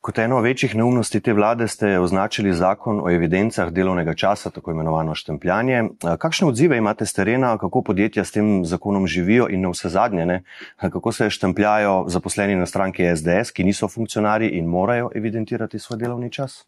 [0.03, 5.15] Kot eno večjih neumnosti te vlade ste označili zakon o evidencah delovnega časa, tako imenovano
[5.15, 5.83] štempljanje.
[6.19, 10.27] Kakšne odzive imate z terena, kako podjetja s tem zakonom živijo in na vse zadnje,
[10.27, 10.41] ne?
[10.77, 16.33] kako se štempljajo zaposleni na stranki SDS, ki niso funkcionarji in morajo evidentirati svoj delovni
[16.33, 16.65] čas?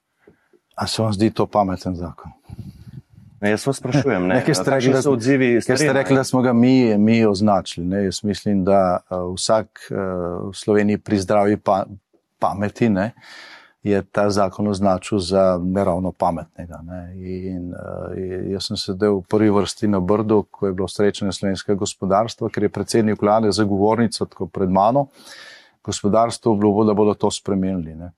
[0.77, 2.31] A se vam zdi to pameten zakon?
[3.41, 4.35] Ne, jaz vas sprašujem, ne?
[4.39, 7.87] Nekaj ste rekli, da- odzivi Ker ste rekli, da smo ga mi, mi označili.
[7.87, 8.05] Ne?
[8.05, 9.99] Jaz mislim, da uh, vsak uh,
[10.49, 11.85] v Sloveniji pri zdravi pa,
[12.45, 13.13] pameti ne,
[13.85, 16.81] je ta zakon označil za neravno pametnega.
[16.85, 17.01] Ne?
[17.21, 18.15] In, uh,
[18.53, 22.69] jaz sem sedel v prvi vrsti na Brdu, ko je bilo srečanje slovenskega gospodarstva, ker
[22.69, 25.09] je predsednik vlade zagovornica tako pred mano,
[25.85, 27.95] gospodarstvo obljubo, da bodo to spremenili.
[27.95, 28.13] Ne?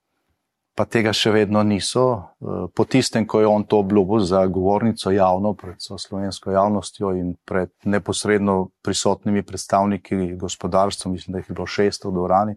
[0.77, 2.05] pa tega še vedno niso.
[2.37, 7.33] Eh, Po tistem, ko je on to obljubil za govornico javno, pred slovensko javnostjo in
[7.45, 12.55] pred neposredno prisotnimi predstavniki gospodarstva, mislim, da jih je bilo šest v dvorani,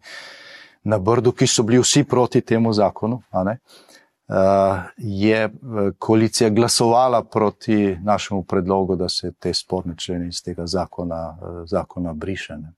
[0.82, 3.58] na Brdu, ki so bili vsi proti temu zakonu, ne,
[4.28, 5.50] eh, je eh,
[5.98, 12.12] koalicija glasovala proti našemu predlogu, da se te sporne člene iz tega zakona, eh, zakona
[12.12, 12.56] briše.
[12.56, 12.72] Ne.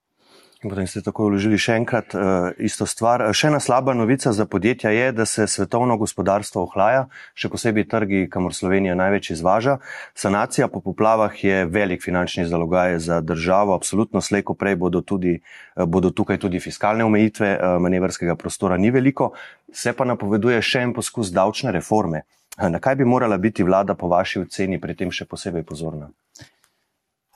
[0.63, 3.25] Potem ste tako vložili še enkrat uh, isto stvar.
[3.35, 8.21] Še ena slaba novica za podjetja je, da se svetovno gospodarstvo ohlaja, še posebej trgi,
[8.31, 9.81] kamor Slovenija največ izvaža.
[10.15, 15.83] Sanacija po poplavah je velik finančni zalogaj za državo, absolutno slejko prej bodo, tudi, uh,
[15.83, 19.33] bodo tukaj tudi fiskalne omejitve, uh, manevrskega prostora ni veliko,
[19.75, 22.23] se pa napoveduje še en poskus davčne reforme.
[22.63, 26.13] Na kaj bi morala biti vlada po vaši oceni pri tem še posebej pozorna?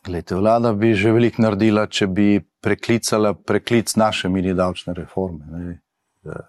[0.07, 2.27] Glede, vlada bi že veliko naredila, če bi
[2.63, 5.47] preklicala preklic naše mini davčne reforme.
[5.51, 5.81] Ne.
[6.27, 6.45] Eh,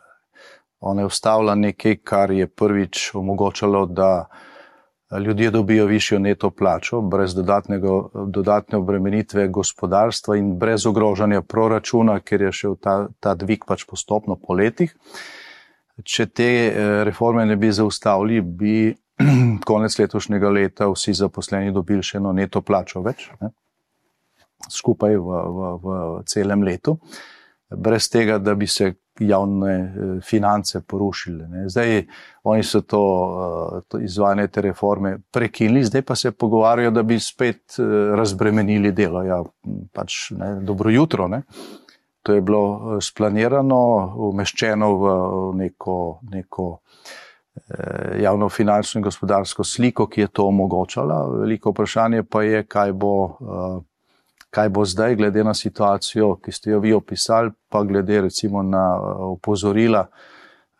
[0.80, 4.28] Ona je ustavila nekaj, kar je prvič omogočalo, da
[5.26, 12.42] ljudje dobijo višjo neto plačo, brez dodatnega- dodatne obremenitve gospodarstva in brez ogrožanja proračuna, ker
[12.42, 14.94] je šel ta, ta dvig pač postopno po letih.
[16.04, 18.96] Če te eh, reforme ne bi zaustavili, bi
[19.70, 23.54] konec letošnjega leta vsi zaposleni dobili še eno neto plačo več, ne?
[24.74, 26.96] skupaj v, v, v celem letu,
[27.70, 31.48] brez tega, da bi se javne eh, finance porušile.
[31.48, 31.66] Ne?
[31.70, 32.08] Zdaj
[32.50, 33.04] oni so to,
[33.44, 38.92] eh, to izvajanje te reforme prekinili, zdaj pa se pogovarjajo, da bi spet eh, razbremenili
[38.98, 39.24] delo.
[39.24, 39.44] Ja,
[39.94, 41.28] pač, ne, dobro jutro.
[41.28, 41.44] Ne?
[42.26, 43.80] To je bilo splanirano,
[44.30, 45.16] umeščeno v
[45.62, 45.98] neko,
[46.34, 47.27] neko eh,
[48.22, 51.28] javno finančno in gospodarsko sliko, ki je to omogočala.
[51.40, 53.84] Veliko vprašanje pa je, kaj bo, eh,
[54.50, 58.88] kaj bo zdaj, glede na situacijo, ki ste jo vi opisali, pa glede recimo na
[58.96, 60.08] eh, opozorila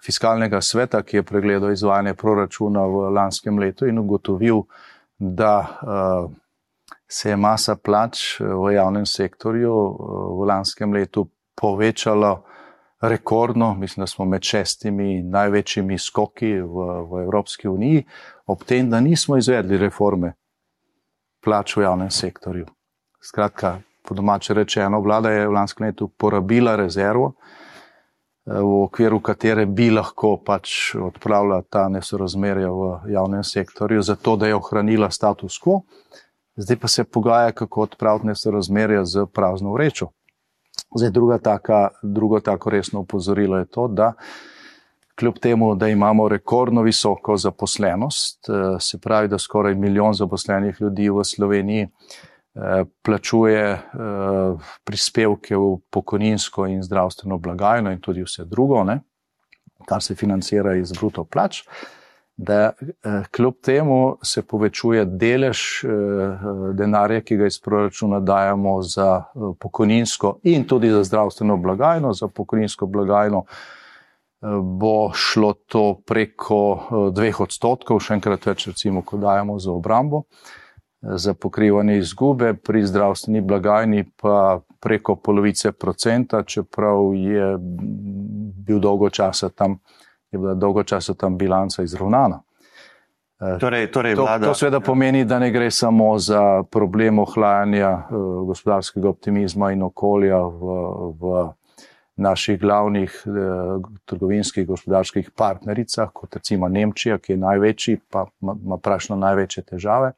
[0.06, 4.64] fiskalnega sveta, ki je pregledal izvajanje proračuna v lanskem letu in ugotovil,
[5.18, 6.36] da eh,
[7.08, 9.96] se je masa plač eh, v javnem sektorju eh,
[10.42, 12.42] v lanskem letu povečala
[13.02, 18.06] rekordno, mislim, da smo med šestimi največjimi skoki v, v Evropski uniji,
[18.46, 20.34] ob tem, da nismo izvedli reforme
[21.44, 22.66] plač v javnem sektorju.
[23.22, 29.66] Skratka, po domače rečeno, vlada je v lanskem letu porabila rezervo, eh, v okviru katere
[29.66, 35.82] bi lahko pač odpravila ta nesorazmerja v javnem sektorju, zato da je ohranila status quo,
[36.56, 40.10] zdaj pa se pogaja, kako odpraviti nesorazmerja z prazno vrečo.
[40.96, 44.14] Zdaj, druga taka, drugo tako resno upozorilo je to, da
[45.20, 51.10] kljub temu, da imamo rekordno visoko zaposlenost, eh, se pravi, da skoraj milijon zaposlenih ljudi
[51.10, 53.80] v Sloveniji eh, plačuje eh,
[54.84, 59.00] prispevke v pokojninsko in zdravstveno blagajno in tudi vse drugo, ne,
[59.86, 61.64] kar se financira iz bruto plač,
[62.38, 62.72] da
[63.32, 65.62] kljub temu se povečuje delež
[66.74, 69.24] denarja, ki ga iz proračuna dajemo za
[69.60, 73.46] pokojninsko in tudi za zdravstveno blagajno, za pokojninsko blagajno
[74.62, 76.60] bo šlo to preko
[77.14, 80.24] dveh odstotkov, še enkrat več, recimo, ko dajemo za obrambo,
[81.02, 87.56] za pokrivanje izgube, pri zdravstveni blagajni pa preko polovice procenta, čeprav je
[88.68, 89.80] bil dolgo časa tam,
[90.32, 92.42] je bila dolgo časa tam bilanca izravnana.
[93.60, 94.48] Torej, torej to, vlada...
[94.48, 100.40] to seveda pomeni, da ne gre samo za problem ohlajanja uh, gospodarskega optimizma in okolja
[100.42, 100.78] v,
[101.22, 101.44] v
[102.18, 109.16] naših glavnih uh, trgovinskih gospodarskih partnericah, kot recimo Nemčija, ki je največji, pa ima prašno
[109.22, 110.12] največje težave,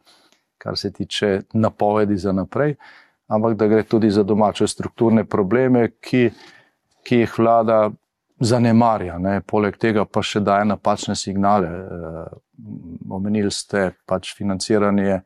[0.58, 2.78] kar se tiče napovedi za naprej,
[3.28, 6.30] ampak da gre tudi za domače strukturne probleme, ki,
[7.04, 7.89] ki jih vlada
[8.39, 9.17] zanemarja.
[9.19, 9.39] Ne.
[9.41, 11.69] Poleg tega pa še daje napačne signale.
[11.69, 12.25] E,
[13.10, 15.21] omenili ste pač financiranje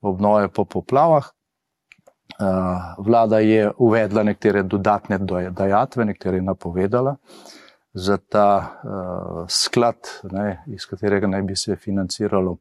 [0.00, 1.30] obnove po poplavah.
[1.30, 2.50] E,
[2.98, 5.20] vlada je uvedla nekatere dodatne
[5.50, 7.16] dajatve, nekatere je napovedala
[7.92, 8.48] za ta
[8.84, 9.96] uh, sklad,
[10.30, 12.56] ne, iz katerega naj bi se financiralo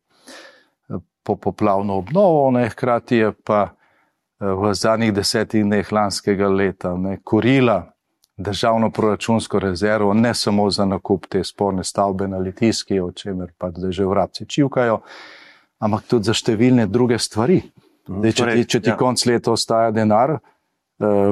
[1.23, 3.67] po poplavno obnovo, ne, hkrati je pa
[4.39, 7.83] v zadnjih desetih dneh lanskega leta ne, korila
[8.39, 13.69] državno proračunsko rezervo, ne samo za nakup te sporne stavbe na Litijski, o čemer pa
[13.69, 14.99] da že vrabci čivkajo,
[15.79, 17.61] ampak tudi za številne druge stvari.
[18.09, 18.97] Dej, če ti, če ti ja.
[18.97, 20.39] konc leta ostaja denar uh,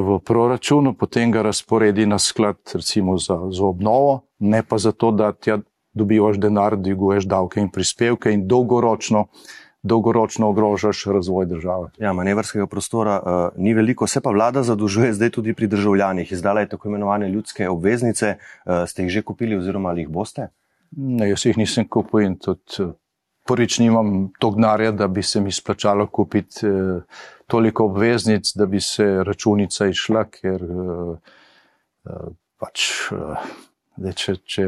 [0.03, 5.31] v proračunu, potem ga razporedi na sklad recimo za, za obnovo, ne pa zato, da
[5.31, 5.55] ti
[5.97, 9.47] dobivaš denar, dviguješ davke in prispevke in dolgoročno uh,
[9.83, 11.89] dolgoročno ogrožaš razvoj države.
[11.97, 16.31] Ja, manevrskega prostora uh, ni veliko, se pa vlada zadolžuje zdaj tudi pri državljanih.
[16.31, 18.35] Izdala je tako imenovane ljudske obveznice.
[18.65, 20.49] Uh, ste jih že kupili oziroma ali jih boste?
[20.91, 22.93] Ne, jaz jih nisem kupil in tudi uh,
[23.47, 27.01] prvič nimam tog denarja, da bi se mi splačalo kupiti uh,
[27.47, 31.17] toliko obveznic, da bi se računica išla, ker uh,
[32.03, 32.27] uh,
[32.59, 33.47] pač, uh,
[34.15, 34.67] če, če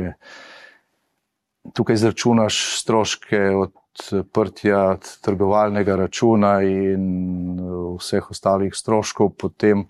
[1.75, 3.78] tukaj zračunaš stroške od
[4.11, 9.85] odprtja trgovalnega računa in uh, vseh ostalih stroškov, potem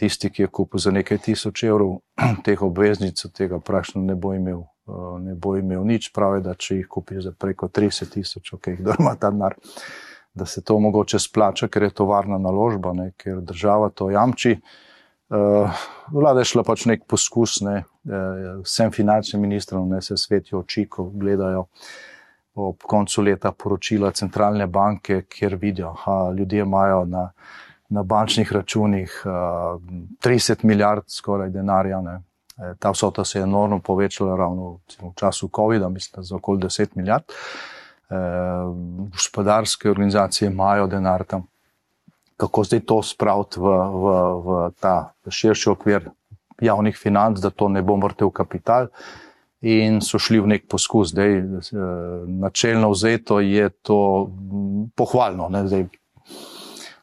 [0.00, 1.98] tisti, ki je kupil za nekaj tisoč evrov
[2.46, 4.64] teh obveznic, tega praktično ne bo imel.
[4.90, 8.72] Uh, ne bo imel nič, pravi, da če jih kupi za preko 30 tisoč, ok,
[8.80, 9.54] kdo ima ta denar,
[10.34, 14.56] da se to mogoče splača, ker je to varna naložba, ne, ker država to jamči.
[15.30, 20.64] Uh, vlada je šla pač nek poskus, ne, uh, vsem finančnim ministrom, ne se svetijo
[20.64, 21.90] oči, ko gledajo uh,
[22.54, 27.30] ob koncu leta poročila centralne banke, kjer vidijo, da ljudje imajo na,
[27.88, 29.32] na bančnih računih uh,
[30.22, 32.00] 30 milijard skoraj denarja.
[32.00, 32.20] Ne.
[32.60, 36.88] E, ta vsota se je enormno povečala ravno v času COVID-a, mislim, za okoli 10
[36.94, 37.24] milijard.
[37.24, 38.14] E,
[39.12, 41.46] gospodarske organizacije imajo denar tam.
[42.36, 44.12] Kako zdaj to spraviti v, v,
[44.44, 46.10] v ta širši okvir
[46.60, 48.88] javnih financ, da to ne bo mrtev kapital
[49.60, 51.12] in so šli v nek poskus.
[51.12, 51.44] Zdaj, eh,
[52.26, 55.48] načelno vzeto je to mm, pohvalno.
[55.48, 55.66] Ne?
[55.66, 55.86] Zdaj,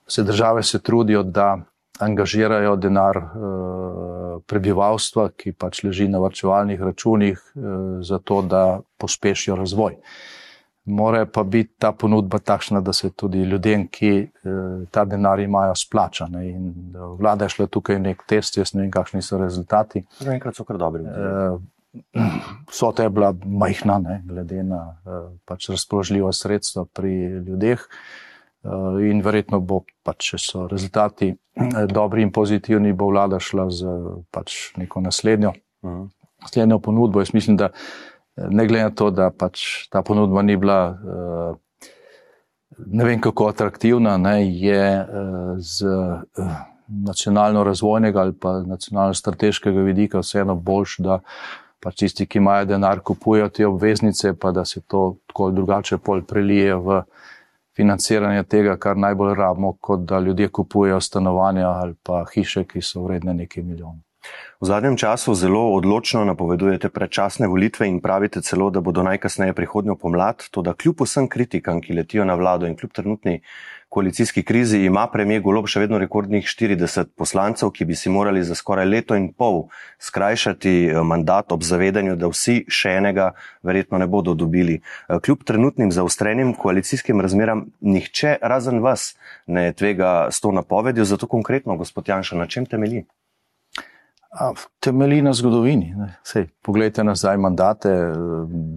[0.07, 1.57] vse države se trudijo, da
[1.99, 7.63] angažirajo denar uh, prebivalstva, ki pač leži na vrčevalnih računih, uh,
[8.05, 9.95] zato da pospešijo razvoj.
[10.85, 14.29] Mora pa biti ta ponudba takšna, da se tudi ljudem, ki
[14.91, 16.27] ta denar imajo, splača.
[16.31, 16.45] Ne?
[16.49, 20.05] In vlada je šla tukaj v nek test, jaz ne vem, kakšni so rezultati.
[20.19, 21.03] Zaenkrat so kar dobri.
[21.03, 21.59] Uh,
[22.69, 27.13] vsota je bila majhna, ne, glede na uh, pač razpoložljiva sredstva pri
[27.47, 27.88] ljudeh.
[28.63, 33.69] Uh, in verjetno bo, pač, če so rezultati uh, dobri in pozitivni, bo vlada šla
[33.71, 33.97] z
[34.31, 36.07] pač, neko naslednjo, uh -huh.
[36.41, 37.21] naslednjo ponudbo.
[37.21, 37.69] Jaz mislim, da
[38.38, 40.97] ne glede na to, da pač ta ponudba ni bila.
[42.77, 45.07] Ne vem, kako atraktivna ne, je
[45.57, 45.86] z
[46.88, 51.19] nacionalno razvojnega ali pa nacionalno strateškega vidika vseeno boljš, da
[51.83, 56.23] pač tisti, ki imajo denar, kupujejo te obveznice, pa da se to tako drugače pol
[56.25, 57.01] prelije v
[57.77, 63.03] financiranje tega, kar najbolj rabimo, kot da ljudje kupujejo stanovanja ali pa hiše, ki so
[63.05, 64.06] vredne nekaj milijonov.
[64.57, 69.95] V zadnjem času zelo odločno napovedujete predčasne volitve in pravite celo, da bodo najkasneje prihodnjo
[69.95, 73.41] pomlad, to da kljub vsem kritikam, ki letijo na vlado in kljub trenutni
[73.89, 78.55] koalicijski krizi ima premijer Golob še vedno rekordnih 40 poslancev, ki bi si morali za
[78.55, 79.67] skoraj leto in pol
[80.01, 83.31] skrajšati eh, mandat ob zavedanju, da vsi še enega
[83.63, 84.79] verjetno ne bodo dobili.
[84.81, 89.13] Eh, kljub trenutnim zaustrenim koalicijskim razmeram, nihče razen vas
[89.45, 93.05] ne tvega s to napovedjo, zato konkretno, gospod Janša, na čem temelji?
[94.79, 95.95] Temelji na zgodovini.
[96.23, 97.93] Sej, poglejte nazaj mandate,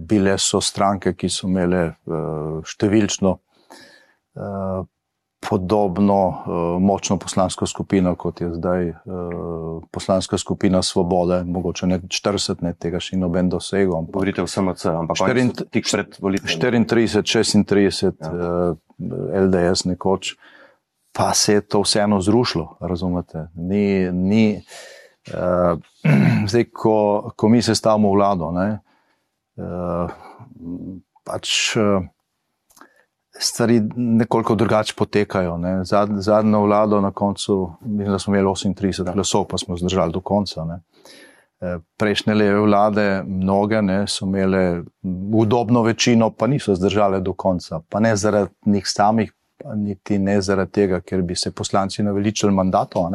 [0.07, 4.87] bile so stranke, ki so imele uh, številčno uh,
[5.41, 6.17] podobno
[6.79, 8.91] močno poslansko skupino, kot je zdaj
[9.91, 14.05] poslanska skupina Svobode, mogoče ne 40, ne tega še noben dosegel.
[14.13, 16.21] Govorite o SMC, ampak 34,
[16.85, 18.75] 36 ja.
[19.41, 20.35] LDS nekoč,
[21.09, 23.47] pa se je to vseeno zrušilo, razumete?
[23.57, 25.00] Ni, ni, uh,
[26.49, 26.95] zdaj, ko,
[27.35, 28.79] ko mi se stavimo vlado, ne,
[29.61, 30.11] uh,
[31.23, 31.75] pač.
[31.77, 32.09] Uh,
[33.39, 35.57] stvari nekoliko drugače potekajo.
[35.57, 35.83] Ne.
[35.83, 40.21] Zad, zadnjo vlado na koncu, mislim, da smo imeli 38 glasov, pa smo zdržali do
[40.21, 40.65] konca.
[40.65, 40.79] Ne.
[41.97, 44.81] Prejšnje leve vlade, mnoge ne, so imele
[45.33, 47.81] udobno večino, pa niso zdržale do konca.
[47.89, 49.33] Pa ne zaradi njih samih,
[49.75, 53.11] niti ne zaradi tega, ker bi se poslanci naveličali mandatov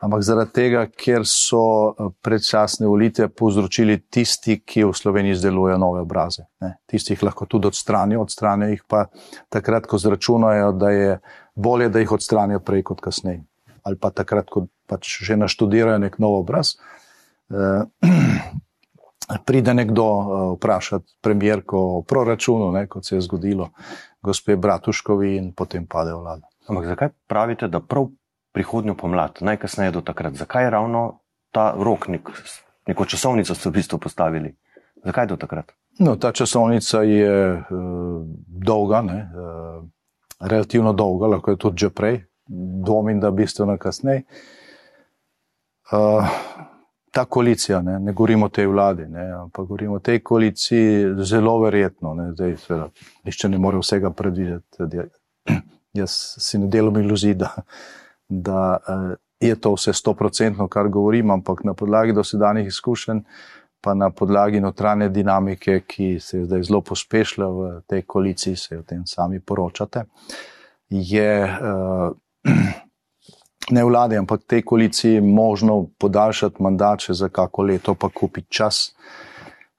[0.00, 6.04] ampak zaradi tega, ker so eh, predčasne volitve povzročili tisti, ki v Sloveniji izdelujejo nove
[6.04, 6.46] obraze.
[6.60, 6.76] Ne.
[6.86, 9.06] Tisti jih lahko tudi odstranijo, odstranijo jih pa
[9.52, 11.18] takrat, ko zračunajo, da je
[11.54, 13.44] bolje, da jih odstranijo prej kot kasneje.
[13.86, 16.76] Ali pa takrat, ko pač že naštudirajo nek nov obraz.
[17.50, 17.84] Eh,
[19.46, 23.70] pride nekdo uh, vprašati premjerko o proračunu, ne, kot se je zgodilo,
[24.22, 26.46] gospe Bratuškovi, in potem pade vlada.
[26.68, 28.06] Ampak zakaj pravite, da prav
[28.56, 30.34] prihodnjo pomlad, najkasneje do takrat.
[30.34, 31.20] Zakaj ravno
[31.52, 32.30] ta rok, nek,
[32.88, 34.54] neko časovnico ste v bistvu postavili?
[35.04, 35.74] Zakaj do takrat?
[35.98, 37.66] No, ta časovnica je uh,
[38.48, 39.84] dolga, ne, uh,
[40.40, 42.22] relativno dolga, lahko je tudi že prej,
[42.86, 44.24] dvomim, da bistveno kasneje.
[45.92, 46.24] Uh,
[47.12, 51.58] ta koalicija, ne, ne govorimo o tej vladi, ne, ampak govorimo o tej koaliciji, zelo
[51.60, 52.88] verjetno, ne, zdaj, seveda,
[53.24, 55.04] nišče ne more vsega predvideti.
[56.00, 57.52] Jaz si ne delam iluzij, da,
[58.28, 63.20] da uh, je to vse stoprocentno, kar govorim, ampak na podlagi dosedanjih izkušenj,
[63.80, 68.78] pa na podlagi notranje dinamike, ki se je zdaj zelo pospešila v tej koaliciji, se
[68.78, 70.04] o tem sami poročate,
[70.90, 72.10] je uh,
[73.76, 78.94] ne vlade, ampak tej koaliciji možno podaljšati mandat še za kako leto, pa kupiti čas.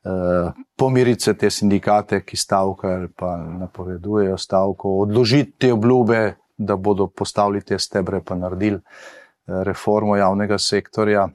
[0.08, 6.76] Uh, pomiriti se te sindikate, ki stavkajo ali pa napovedujejo stavko, odložiti te obljube, da
[6.76, 11.28] bodo postavili te stebre, pa naredili eh, reformo javnega sektorja,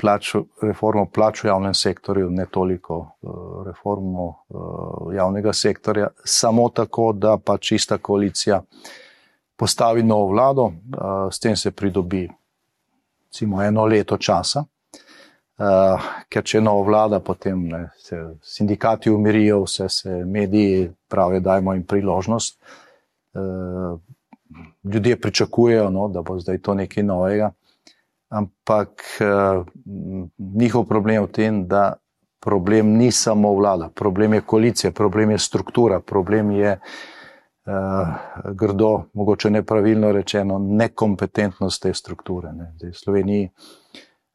[0.00, 3.28] plač, reformo plač v javnem sektorju, ne toliko eh,
[3.66, 8.62] reformo eh, javnega sektorja, samo tako, da pa čista koalicija
[9.56, 10.72] postavi novo vlado,
[11.30, 12.28] s tem se pridobi
[13.32, 14.64] recimo eno leto časa.
[15.62, 21.40] Uh, ker če je nova vlada, potem ne, se sindikati umirijo, vse se mediji pravijo,
[21.40, 22.58] da imamo jim priložnost.
[23.32, 24.00] Uh,
[24.84, 27.50] ljudje pričakujejo, no, da bo zdaj to nekaj novega.
[28.28, 29.66] Ampak uh,
[30.38, 31.94] njihov problem je v tem, da
[32.40, 37.72] problem ni samo vlada, problem je koalicija, problem je struktura, problem je uh,
[38.54, 42.52] grdo, mogoče nepravilno rečeno, nekompetentnost te strukture.
[42.52, 42.72] Ne.
[42.76, 43.50] Zdaj, v Sloveniji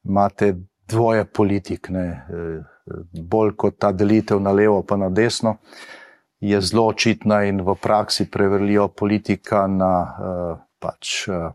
[0.03, 0.56] imate
[0.88, 2.62] dvoje politik, ne, eh,
[3.12, 5.49] bolj kot ta delitev na levo, pa na desno.
[5.49, 5.58] Uh,
[6.39, 11.52] je zelo očitna in v praksi preverljiva politika na uh, pač, uh,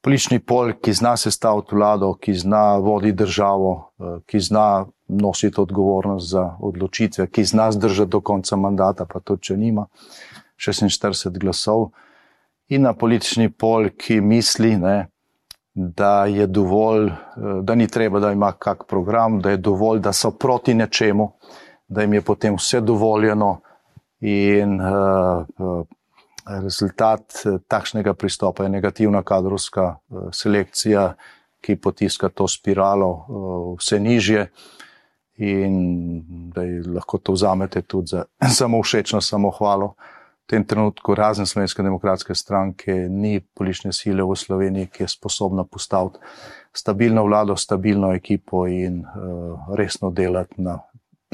[0.00, 6.30] politični pol, ki zna sestaviti vlado, ki zna voditi državo, uh, ki zna nositi odgovornost
[6.30, 9.86] za odločitve, ki zna zdržati do konca mandata, pa tudi če nima
[10.58, 11.90] 46 glasov.
[12.68, 15.06] In na politični pol, ki misli, ne,
[15.76, 17.10] da je dovolj,
[17.62, 21.28] da ni treba, da ima kak program, da je dovolj, da so proti nečemu,
[21.88, 23.60] da jim je potem vse dovoljeno,
[24.20, 25.84] In uh,
[26.46, 29.96] rezultat uh, takšnega pristopa je negativna kadrovska
[30.32, 31.14] selekcija,
[31.60, 34.48] ki potiska to spiralo uh, vse nižje.
[35.36, 35.74] In
[36.54, 36.62] da
[36.94, 38.24] lahko to vzamete tudi za
[38.58, 39.94] samo všečno, samo hvalo.
[40.46, 45.64] V tem trenutku, razen Slovenske demokratske stranke, ni politične sile v Sloveniji, ki je sposobna
[45.64, 46.22] postaviti
[46.72, 50.78] stabilno vlado, stabilno ekipo in uh, resno delati na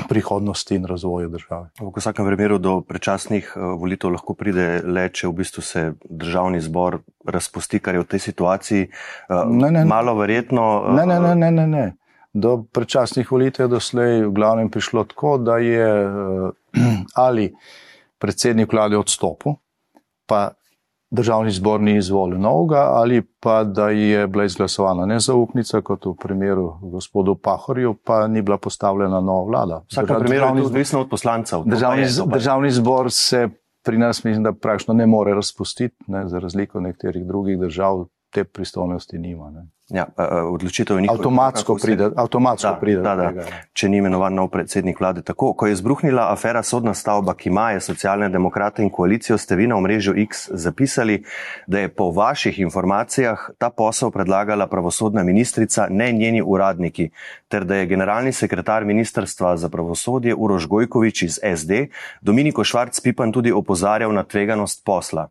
[0.08, 1.70] prihodnosti in razvoju države.
[1.80, 6.60] V vsakem primeru do predčasnih eh, volitev lahko pride le, če v bistvu se državni
[6.60, 10.68] zbor razpusti, kar je v tej situaciji eh, ne, ne, malo verjetno.
[10.88, 11.84] Eh, ne, ne, ne, ne, ne, ne.
[12.32, 15.88] Do predčasnih volitev je doslej v glavnem prišlo tako, da je
[17.26, 17.52] ali
[18.18, 19.58] predsednik vlade odstopil,
[20.26, 20.54] pa
[21.12, 26.78] državni zbor ni izvolil novega ali pa da je bila izglasovana nezaupnica, kot v primeru
[26.82, 29.82] gospodu Pahorju, pa ni bila postavljena nova vlada.
[29.90, 31.62] Vsak primer je odvisno od poslancev.
[31.66, 33.48] Državni, državni zbor se
[33.84, 38.04] pri nas, mislim, da praktično ne more razpustiti, ne, za razliko od nekaterih drugih držav,
[38.32, 39.50] te pristojnosti nima.
[39.50, 39.66] Ne.
[39.92, 40.06] Ja,
[40.48, 41.18] odločitev je njihova.
[41.18, 42.10] Avtomatsko pride.
[42.16, 43.32] Avtomatsko da, pride da, da.
[43.72, 45.20] Če ni imenovan nov predsednik vlade.
[45.22, 49.66] Tako, ko je izbruhnila afera sodna stavba, ki imaje socialne demokrate in koalicijo, ste vi
[49.68, 51.18] na omrežju X zapisali,
[51.66, 57.10] da je po vaših informacijah ta posel predlagala pravosodna ministrica, ne njeni uradniki,
[57.48, 61.86] ter da je generalni sekretar ministrstva za pravosodje Uroš Gojkovič iz SD
[62.20, 65.28] Dominiko Švarc-Pipan tudi opozarjal na tveganost posla.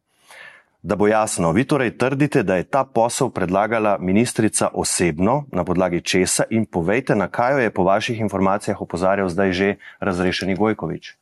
[0.84, 6.02] Da bo jasno, vi torej trdite, da je ta posel predlagala ministrica osebno, na podlagi
[6.02, 11.18] česa in povejte, na kaj jo je po vaših informacijah opozarjal zdaj že razrešeni Gojkovič.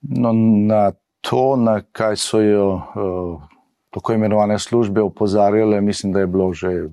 [0.00, 3.42] No, na to, na kaj so jo uh,
[3.90, 6.88] tako imenovane službe opozarjale, mislim, da je bilo že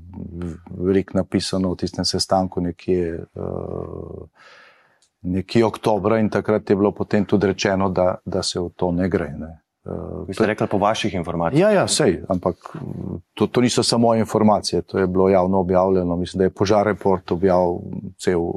[0.69, 3.23] veliko napisano v tistem sestanku nekje.
[3.35, 4.27] Uh,
[5.23, 9.07] Nekje oktobra in takrat je bilo potem tudi rečeno, da, da se v to ne
[9.09, 9.29] gre.
[9.31, 9.62] Ne.
[9.85, 11.61] Uh, Vi ste rekli po vaših informacijah?
[11.61, 12.55] Ja, ja, sej, ampak
[13.33, 16.15] to, to niso samo informacije, to je bilo javno objavljeno.
[16.15, 17.79] Mislim, da je Požar report objavil
[18.17, 18.55] cel uh,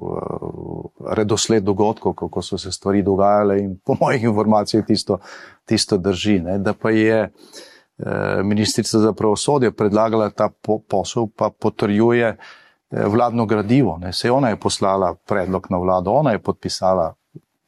[1.10, 5.18] redosled dogodkov, kako so se stvari dogajale in po mojih informacijah tisto,
[5.64, 6.38] tisto drži.
[6.38, 6.58] Ne.
[6.58, 8.06] Da pa je uh,
[8.44, 13.98] ministrica za pravosodje predlagala ta po, posel, pa potrjuje uh, vladno gradivo.
[13.98, 14.12] Ne.
[14.12, 17.14] Se ona je poslala predlog na vlado, ona je podpisala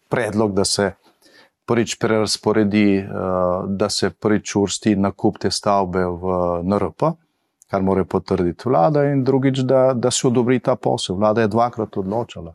[0.08, 0.92] predlog, da se
[1.68, 3.06] prvič prerasporedi, eh,
[3.66, 7.12] da se prvič ursti nakup te stavbe v NRP,
[7.68, 11.16] kar mora potrditi vlada, in drugič, da, da se odobri ta posel.
[11.20, 12.54] Vlada je dvakrat odločala.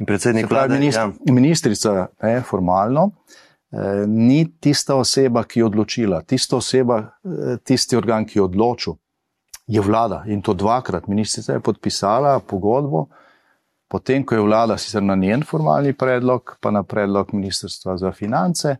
[0.00, 1.34] In predsednik vlade, ministr, ja.
[1.34, 3.10] ministrica, ne, formalno,
[3.72, 6.22] eh, ni tista oseba, ki je odločila.
[6.22, 8.96] Tista oseba, eh, tisti organ, ki je odločil,
[9.66, 10.24] je vlada.
[10.26, 11.06] In to dvakrat.
[11.06, 13.06] Ministrica je podpisala pogodbo,
[13.90, 18.76] Potem, ko je vlada sicer na njen formalni predlog, pa na predlog Ministrstva za finance,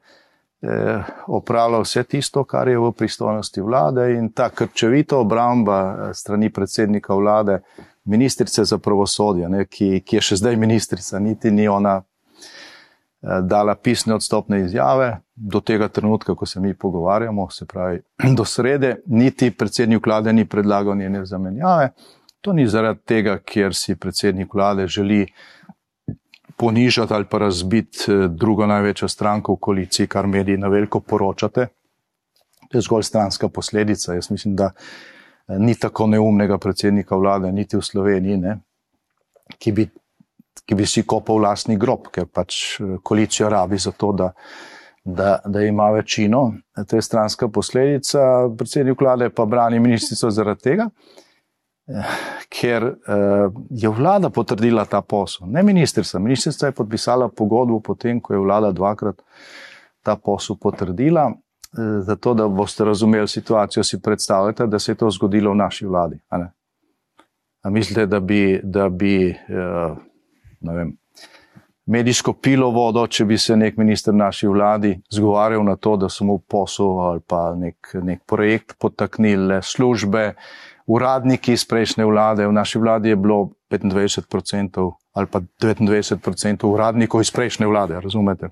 [0.62, 6.52] eh, opravila vse tisto, kar je v pristojnosti vlade in ta krčevita obramba eh, strani
[6.52, 7.58] predsednika vlade,
[8.04, 13.74] ministrice za pravosodje, ne, ki, ki je še zdaj ministrica, niti ni ona eh, dala
[13.74, 17.98] pisne odstopne izjave do tega trenutka, ko se mi pogovarjamo, se pravi
[18.38, 21.90] do srede, niti predsednik vlade ni predlagal njene zamenjave.
[22.40, 25.26] To ni zaradi tega, ker si predsednik vlade želi
[26.56, 31.66] ponižati ali pa razbiti eh, drugo največjo stranko v koaliciji, kar mediji na veliko poročate.
[32.70, 34.14] To je zgolj stranska posledica.
[34.14, 38.58] Jaz mislim, da eh, ni tako neumnega predsednika vlade, niti v Sloveniji, ne,
[39.58, 39.88] ki, bi,
[40.64, 44.32] ki bi si kopal vlastni grob, ker pač eh, koalicijo rabi za to, da,
[45.04, 46.54] da, da ima večino.
[46.88, 48.48] To je stranska posledica.
[48.56, 50.88] Predsednik vlade pa brani ministrico zaradi tega
[52.48, 56.18] ker uh, je vlada potrdila ta posel, ne ministrica.
[56.18, 59.22] Ministrica je podpisala pogodbo potem, ko je vlada dvakrat
[60.02, 61.26] ta posel potrdila.
[61.30, 65.86] Uh, zato, da boste razumeli situacijo, si predstavljate, da se je to zgodilo v naši
[65.86, 66.18] vladi.
[66.28, 66.46] A,
[67.62, 69.96] a mislite, da bi, da bi uh,
[70.60, 70.96] vem,
[71.90, 76.24] medijsko pilo vodo, če bi se nek minister naši vladi zgovarjal na to, da so
[76.24, 80.34] mu posel ali pa nek, nek projekt potaknili službe,
[80.90, 87.30] uradniki iz prejšnje vlade, v naši vladi je bilo 25% ali pa 29% uradnikov iz
[87.30, 88.48] prejšnje vlade, razumete?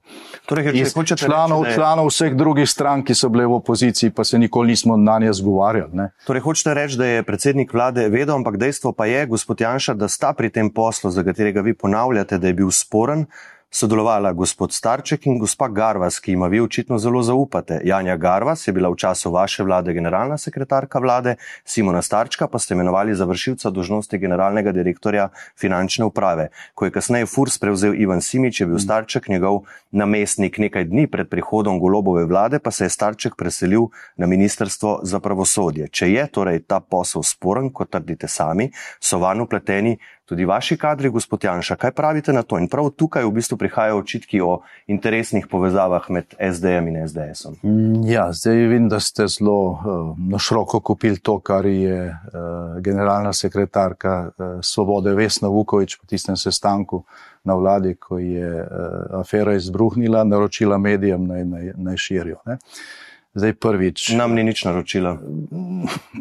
[0.47, 4.39] Torej, iz članov, reči, članov vseh drugih strank, ki so bile v opoziciji, pa se
[4.39, 5.95] nikoli nismo na nje zgovarjali.
[5.95, 6.11] Ne?
[6.27, 10.09] Torej, hočete reči, da je predsednik vlade vedel, ampak dejstvo pa je, gospod Janša, da
[10.09, 13.27] sta pri tem poslu, za katerega vi ponavljate, da je bil sporen,
[13.71, 17.81] sodelovala gospod Starček in gospa Garvas, ki ima vi očitno zelo zaupate.
[17.85, 22.75] Janja Garvas je bila v času vaše vlade generalna sekretarka vlade, Simona Starčka pa ste
[22.75, 26.49] imenovali za vršilca dožnosti generalnega direktorja finančne uprave.
[26.75, 31.29] Ko je kasneje Furs prevzel Ivan Simič, je bil Starček njegov namestnik nekaj dni pred
[31.29, 35.89] prihodom golobove vlade, pa se je Starček preselil na ministrstvo za pravosodje.
[35.89, 39.99] Če je torej ta posel sporen, kot trdite sami, so vanj upleteni
[40.29, 41.77] tudi vaši kadri, gospod Janša.
[41.77, 42.59] Kaj pravite na to?
[42.59, 47.57] In prav tukaj v bistvu prihajajo očitki o interesnih povezavah med SDM in SDS-om.
[47.63, 49.81] Mm, ja, zdaj vidim, da ste zelo uh,
[50.19, 56.37] na široko kupili to, kar je uh, generalna sekretarka uh, Svobode Vesna Vukovič po tistem
[56.37, 57.05] sestanku
[57.45, 62.43] na vladi, ko je uh, afera izbruhnila, naročila medijem naj, naj, naj širijo.
[62.47, 62.59] Ne?
[63.35, 64.11] Zdaj prvič.
[64.19, 65.17] Nam ni nič naročila.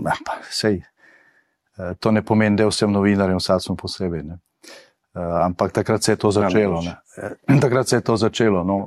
[0.04, 0.97] Ja, pa, sej, Eh,
[2.00, 4.24] to ne pomeni, da je vsem novinarjem vsakmo posebej.
[4.24, 4.40] Ne.
[5.18, 6.80] Uh, ampak takrat se je to začelo.
[6.80, 8.64] Uh, takrat se je to začelo.
[8.64, 8.78] No,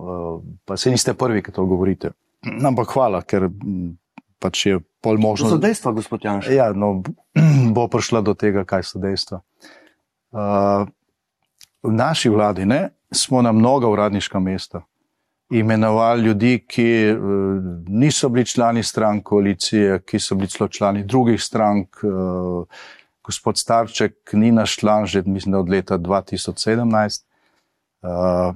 [0.65, 2.13] pa se niste prvi, ki to govorite.
[2.69, 3.97] Ampak hvala, ker mm,
[4.39, 5.49] pač je pol možno.
[5.49, 6.49] To so dejstva, gospod Janš.
[6.55, 7.03] Ja, no,
[7.77, 9.43] bo prišla do tega, kaj so dejstva.
[10.31, 10.87] Uh,
[11.83, 14.85] v naši vladi ne, smo na mnoga uradniška mesta
[15.51, 17.17] imenovali ljudi, ki eh,
[17.89, 21.89] niso bili člani strank koalicije, ki so bili celo člani drugih strank.
[22.05, 22.65] Eh,
[23.25, 27.25] gospod Starček ni naš član že mislim, od leta 2017.
[28.03, 28.53] Eh,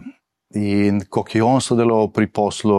[0.54, 2.76] in ko je on sodeloval pri poslu,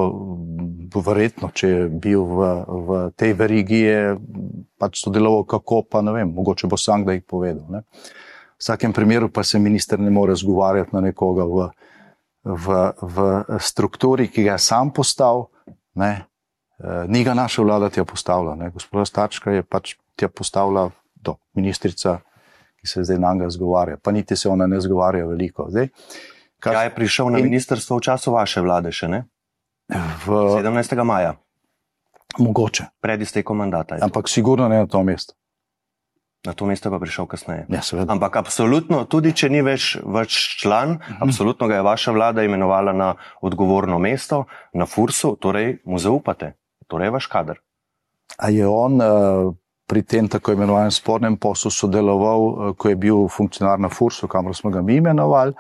[0.96, 4.16] verjetno, če je bil v, v tej verigi, je
[4.80, 7.66] pač sodeloval kako, pa ne vem, mogoče bo sam, da jih povedal.
[7.70, 7.84] Ne.
[8.56, 11.68] V vsakem primeru pa se minister ne more zgovarjati na nekoga v,
[12.46, 13.18] v, v
[13.60, 15.50] strukturi, ki ga je sam postavil,
[15.98, 16.26] ne,
[16.80, 18.56] eh, ni ga naša vlada tja postavila.
[18.70, 22.20] Gospod Stačka je pač tja postavila do ministrica,
[22.78, 23.98] ki se zdaj na njega zgovarja.
[23.98, 25.66] Pa niti se ona ne zgovarja veliko.
[25.70, 25.90] Zdaj,
[26.60, 29.26] kaj je prišel na ministrstvo v času vaše vlade še ne?
[30.26, 31.04] V, 17.
[31.06, 31.36] maja,
[32.38, 33.98] mogoče, pred iztekom mandata.
[34.02, 35.34] ampak sigurno ne na to mesto.
[36.46, 37.66] Na to mesto pa prišel kasneje.
[37.70, 38.14] Ja, seveda.
[38.14, 41.18] Ampak absolutno, tudi če ni več vaš član, uh -huh.
[41.26, 46.54] absolutno ga je vaša vlada imenovala na odgovorno mesto, na Fursu, torej mu zaupate,
[46.88, 47.60] torej vaš kader.
[48.38, 49.54] A je on uh,
[49.88, 54.56] pri tem tako imenovanem spornem poslu sodeloval, uh, ko je bil funkcionar na Fursu, kamor
[54.56, 55.54] smo ga mi imenovali,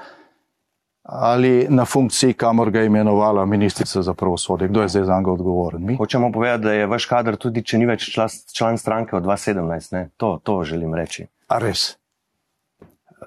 [1.05, 4.67] ali na funkciji, kamor ga je imenovala ministrica za pravosodje?
[4.67, 5.85] Kdo je zdaj za njega odgovoren?
[5.85, 5.95] Mi?
[5.95, 9.93] Hočemo povedati, da je vaš kader tudi, če ni več član, član stranke od 2017.
[9.93, 10.09] Ne?
[10.17, 11.27] To, to želim reči.
[11.47, 11.95] A res?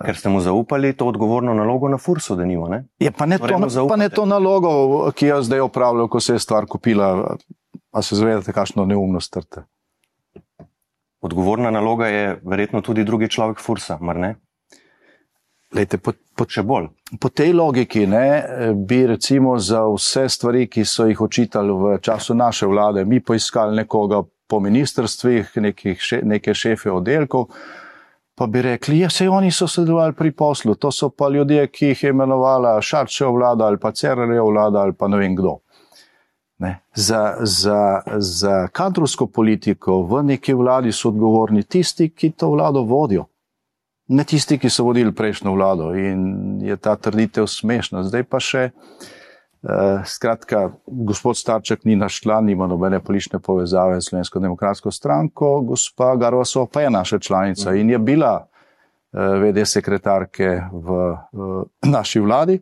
[0.05, 2.69] Ker ste mu zaupali to odgovorno nalogo na Fursu, da nimo.
[2.69, 2.85] Ne?
[2.99, 6.37] Je pa ne, Torej to, pa ne to nalogo, ki jo zdaj opravljal, ko se
[6.37, 7.37] je stvar kupila.
[7.93, 9.65] A se zavedate, kakšno neumnost trte?
[11.21, 14.35] Odgovorna naloga je verjetno tudi drugi človek Fursa, mar ne?
[15.75, 16.89] Lejte, po, po, Še bolj.
[17.21, 22.35] po tej logiki ne, bi recimo za vse stvari, ki so jih očitali v času
[22.35, 27.51] naše vlade, mi poiskali nekoga po ministrstvih, nekih še, neke šefe oddelkov,
[28.39, 31.93] pa bi rekli, ja, se oni so sodelovali pri poslu, to so pa ljudje, ki
[31.93, 35.59] jih je imenovala Šarčeva vlada ali pa Cererjeva vlada ali pa ne vem kdo.
[36.59, 36.79] Ne.
[36.95, 43.29] Za, za, za kadrovsko politiko v neki vladi so odgovorni tisti, ki to vlado vodijo.
[44.09, 48.03] Ne tisti, ki so vodili prejšnjo vlado in je ta trditev smešna.
[48.09, 54.09] Zdaj pa še, eh, skratka, gospod Starček ni naš član, nima nobene politične povezave s
[54.09, 58.47] Slovensko demokratsko stranko, gospa Garvaso pa je naša članica in je bila
[59.13, 62.61] eh, VD sekretarke v eh, naši vladi.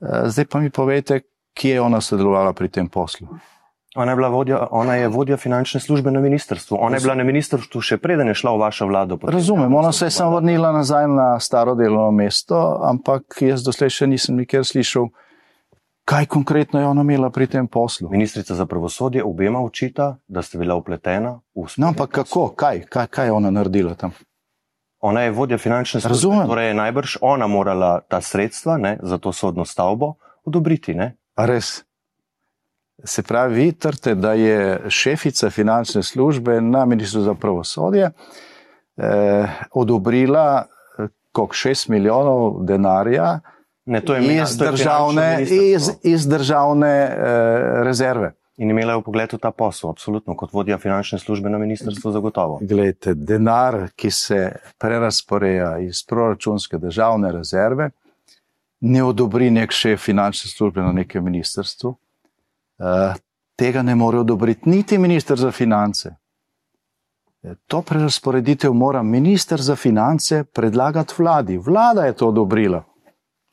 [0.00, 1.20] Eh, zdaj pa mi povejte,
[1.54, 3.28] kje je ona sodelovala pri tem poslu.
[3.96, 6.76] Ona je, vodja, ona je vodja finančne službe na ministrstvu.
[6.80, 9.16] Ona je bila na ministrstvu še preden je šla v vašo vlado.
[9.16, 9.34] potem.
[9.34, 14.06] Razumem, ona se je samo vrnila nazaj na staro delovno mesto, ampak jaz doslej še
[14.06, 15.08] nisem nikjer slišal,
[16.04, 18.08] kaj konkretno je ona imela pri tem poslu.
[18.10, 22.86] Ministrica za pravosodje obema očita, da ste bila upletena v No, sporni ampak kako, kaj,
[22.88, 24.12] kaj, kaj je ona naredila tam?
[25.00, 26.46] Ona je vodja finančne službe, Razumem.
[26.48, 30.94] torej je najbrž ona morala ta sredstva ne, za to sodno stavbo odobriti.
[30.94, 31.16] Ne?
[31.36, 31.82] A res?
[33.04, 38.10] Se pravi, vi trte, da je šefica finančne službe na ministrstvu za pravosodje
[38.96, 40.64] eh, odobrila
[40.98, 43.40] eh, koliko 6 milijonov denarja
[43.86, 48.32] Ne, to je mina- iz to je državne, iz, iz državne eh, rezerve.
[48.56, 52.58] In imela je v pogledu ta posel, absolutno, kot vodja finančne službe na ministrstvu zagotovo.
[52.62, 57.90] Glejte, denar, ki se prerasporeja iz proračunske državne rezerve,
[58.80, 61.94] ne odobri nek šef finančne službe na nekem ministrstvu.
[62.78, 63.16] Uh,
[63.56, 66.08] tega ne more odobriti niti minister za finance.
[67.42, 71.56] Eh, To prerasporeditev mora minister za finance predlagati vladi.
[71.58, 72.84] Vlada je to odobrila.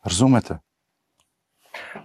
[0.04, 0.58] Razumete?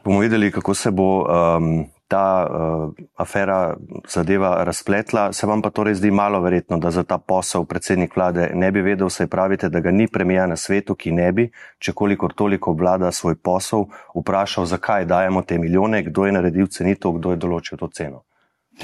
[0.04, 3.76] Bomo videli, kako se bo um, ta uh, afera
[4.08, 5.32] zadeva razpletla.
[5.32, 8.82] Se vam pa torej zdi malo verjetno, da za ta posel predsednik vlade ne bi
[8.82, 11.48] vedel, saj pravite, da ga ni premija na svetu, ki ne bi,
[11.78, 13.86] če kolikor toliko vlada svoj posel,
[14.16, 18.24] vprašal, zakaj dajemo te milijone, kdo je naredil cenitev, kdo je določil to ceno.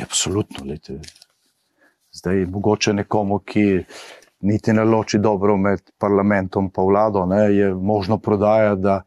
[0.02, 0.66] Absolutno.
[0.68, 1.00] Lejte.
[2.14, 3.84] Zdaj, mogoče nekomu, ki
[4.44, 9.02] niti ne loči dobro med parlamentom in vlado, ne, je možno prodajati, da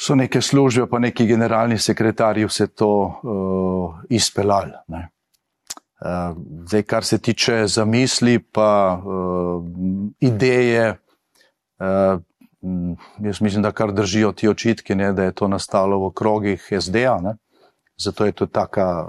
[0.00, 2.90] so neke službe, pa neki generalni sekretarji vse to
[3.22, 4.72] uh, izpeljali.
[4.88, 5.08] ne.
[6.00, 6.36] Uh,
[6.66, 9.64] zdaj, kar se tiče zamisli, pa uh,
[10.20, 10.96] ideje,
[11.80, 12.20] uh,
[13.18, 17.18] jaz mislim, da kar držijo ti očitki, ne, da je to nastalo v krogih SD-ja.
[17.20, 17.36] ne.
[17.96, 19.06] Zato je to taka,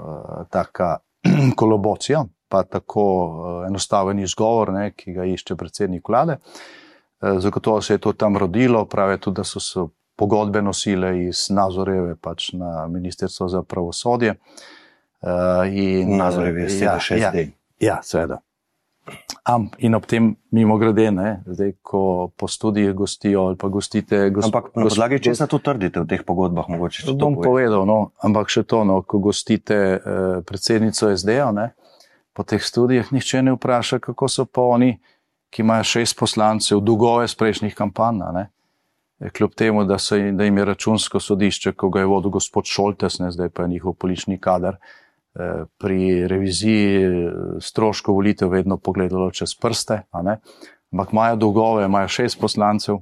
[0.50, 0.98] taka
[1.56, 3.04] kolobocija, pa tako
[3.68, 6.36] enostaven izgovor, ne, ki ga išče predsednik vlade.
[7.20, 9.80] Zagotovo se je to tam rodilo, pravijo tudi, da so se
[10.16, 14.34] pogodbe nosile iz Nazoreve pač na Ministrstvo za pravosodje.
[15.22, 15.28] Eh,
[15.72, 17.20] in- Nazorjev je sedež ja, SD.
[17.20, 17.32] Ja,
[17.80, 18.40] ja, seveda.
[19.42, 24.30] Am, in ob tem, mimo grede, ne, zdaj, ko po študijih gostijo ali pa gostite.
[24.30, 27.42] Gos, Ampak na podlagi gos- česa to trdite v teh pogodbah, mogoče to Bom poveste?
[27.44, 30.00] povedal, no, ampak še to, no, ko gostite eh,
[30.40, 31.50] predsednico SD-ja,
[32.32, 35.00] po teh študijah nihče ne vpraša, kako so pa oni,
[35.50, 38.22] ki imajo šest poslancev, dolgove iz prejšnjih kampanj.
[38.32, 38.61] Ne, Eh,
[39.30, 43.18] kljub temu, da, so, da jim je računsko sodišče, ko ga je vodil gospod Šoltes,
[43.18, 44.76] ne, zdaj pa je njihov politični kader,
[45.34, 52.40] eh, pri reviziji eh, stroškov volitev vedno pogledalo čez prste, ampak imajo dolgove, imajo šest
[52.40, 52.98] poslancev.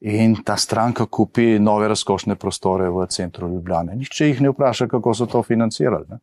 [0.00, 3.94] In ta stranka kupi nove razkošne prostore v centru Ljubljane.
[3.96, 6.04] Nihče jih ne vpraša, kako so to financirali.
[6.08, 6.18] Ne?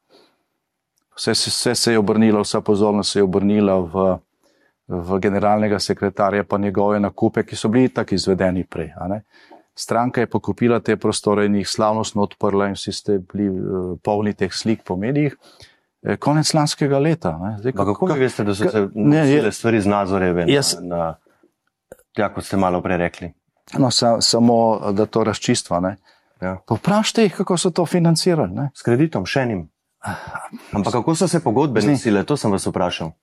[1.16, 4.18] Vse, se- vse se je obrnilo, vsa pozornost se je obrnila v,
[4.92, 8.92] v generalnega sekretarja, pa njegove nakupe, ki so bili tako izvedeni prej.
[9.10, 9.22] ne.
[9.76, 14.34] Stranka je pokupila te prostore in jih slavnostno odprla, in vsi ste bili uh, polni
[14.34, 15.38] teh slik po medijih.
[16.04, 17.56] Eh, konec lanskega leta.
[17.60, 21.16] Zdaj, kako, kako vi veste, da so se ne stvari z nazoreve jaz, na, na
[22.16, 23.34] tja, kot ste malo prej rekli?
[23.78, 25.96] No, sa, samo da to razčistva.
[26.42, 26.58] Ja.
[26.70, 28.54] Vprašajte jih, kako so to financirali.
[28.54, 28.70] Ne?
[28.76, 29.68] S kreditom, še enim.
[30.74, 33.14] Ampak kako so se pogodbe nosile, to sem vas vprašal.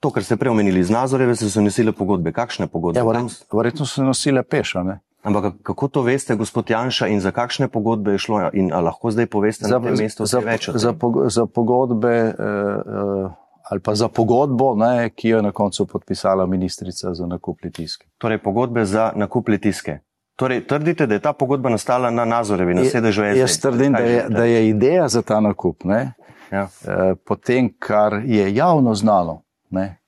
[0.00, 2.32] To, kar ste prej omenili, z nazoreve so se nosile pogodbe.
[2.32, 3.00] Kakšne pogodbe?
[3.00, 4.82] Ja, verjetno so se nosile peša.
[4.82, 5.00] Ne?
[5.22, 8.44] Ampak kako to veste, gospod Janša, in za kakšne pogodbe je šlo?
[8.54, 10.70] In lahko zdaj poveste za, na tem mestu za, več?
[10.70, 10.94] Za,
[11.28, 13.30] za pogodbe uh, uh,
[13.70, 18.06] ali pa za pogodbo, ne, ki jo je na koncu podpisala ministrica za nakup litiske.
[18.18, 19.98] Torej, pogodbe za nakup litiske.
[20.38, 23.38] Torej, trdite, da je ta pogodba nastala na Nazorevi, na sedežu SD?
[23.40, 26.12] Jaz trdim, da je, da je ideja za ta nakup, ne,
[26.52, 26.68] ja.
[26.86, 29.98] eh, potem, kar je javno znano, ne,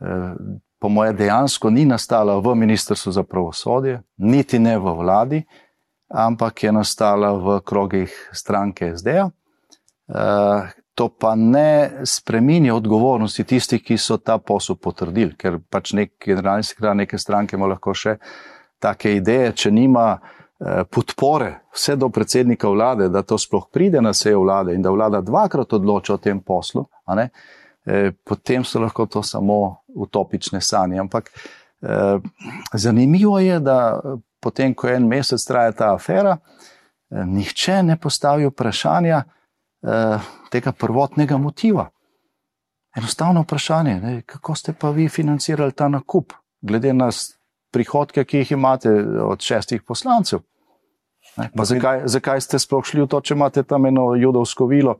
[0.00, 0.34] eh,
[0.80, 5.42] po moje dejansko ni nastala v Ministrstvu za pravosodje, niti ne v vladi,
[6.08, 9.30] ampak je nastala v krogih stranke SD-ja.
[10.08, 16.16] Eh, to pa ne spreminja odgovornosti tistih, ki so ta posel potrdili, ker pač nek
[16.20, 18.18] generalni sekretar neke stranke ima lahko še
[18.80, 24.12] take ideje, če nima eh, podpore vse do predsednika vlade, da to sploh pride na
[24.12, 26.88] sejo vlade in da vlada dvakrat odloča o tem poslu,
[27.86, 31.00] eh, potem so lahko to samo utopične sanje.
[31.00, 32.18] Ampak eh,
[32.72, 34.00] zanimivo je, da
[34.40, 36.36] potem, ko en mesec traja ta afera,
[37.10, 39.24] nihče ne postavi vprašanja
[40.52, 41.88] tega prvotnega motiva.
[42.96, 47.08] Enostavno vprašanje, ne, kako ste pa vi financirali ta nakup, glede na
[47.72, 48.90] prihodke, ki jih imate
[49.24, 50.40] od šestih poslancev.
[51.54, 54.98] Zakaj, zakaj ste sploh šli v to, če imate tam eno judovsko vilo,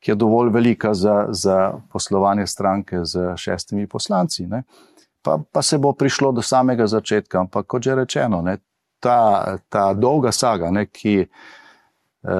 [0.00, 4.46] ki je dovolj velika za, za poslovanje stranke z šestimi poslanci?
[5.22, 8.56] Pa, pa se bo prišlo do samega začetka, ampak kot že rečeno, ne,
[9.00, 11.28] ta, ta dolga saga, ne, ki eh,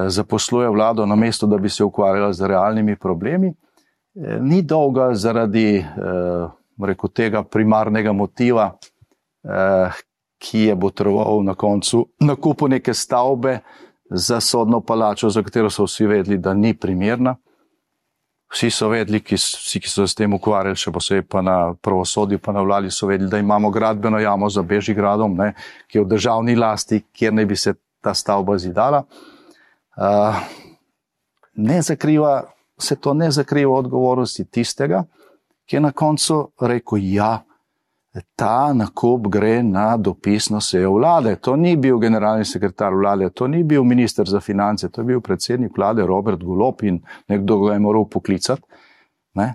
[0.09, 3.53] zaposluje vlado na mesto, da bi se ukvarjala z realnimi problemi,
[4.15, 6.47] eh, ni dolga zaradi eh,
[6.81, 8.71] rekel, tega primarnega motiva,
[9.43, 9.91] Eh,
[10.37, 13.59] ki je potreboval na koncu nakupu neke stavbe
[14.09, 17.35] za sodno palačo, za katero so vsi vedeli, da ni primerna.
[18.51, 21.57] Vsi so vedeli, ki, vsi, ki so se s tem ukvarjali, še posebej pa na
[21.79, 25.53] pravosodju, pa na vladi, so vedeli, da imamo gradbeno jamo za Bežigradom, ne,
[25.87, 29.05] ki je v državni lasti, kjer ne bi se ta stavba zidala.
[29.95, 30.41] Uh,
[31.63, 32.41] ne zakriva,
[32.79, 35.05] se to ne zakriva odgovornosti tistega,
[35.65, 37.31] ki je na koncu rekel: Ja,
[38.35, 41.35] ta nakup gre na dopisno sejo vlade.
[41.35, 45.21] To ni bil generalni sekretar vlade, to ni bil minister za finance, to je bil
[45.21, 48.61] predsednik vlade Robert Golop in nekdo ga je moral poklicati.
[49.33, 49.53] Ne?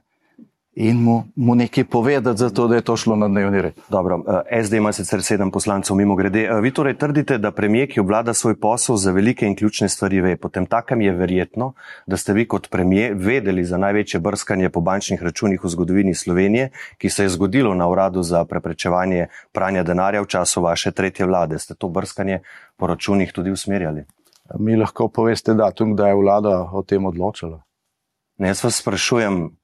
[0.77, 3.75] In mu, mu nekaj povedati, zato da je to šlo na dnevni red.
[3.89, 6.43] Dobro, eh, SD ima sicer sedem poslancev, mimo grede.
[6.45, 10.21] Eh, vi torej trdite, da premijer, ki obvlada svoj posel za velike in ključne stvari,
[10.21, 10.37] ve.
[10.37, 11.73] Potem takem je verjetno,
[12.07, 16.71] da ste vi kot premijer vedeli za največje brskanje po bančnih računih v zgodovini Slovenije,
[16.99, 21.59] ki se je zgodilo na uradu za preprečevanje pranja denarja v času vaše tretje vlade.
[21.59, 22.41] Ste to brskanje
[22.77, 24.05] po računih tudi usmerjali?
[24.59, 27.63] Mi lahko poveste datum, da je vlada o tem odločila.
[28.39, 29.57] Ne, jaz vas sprašujem,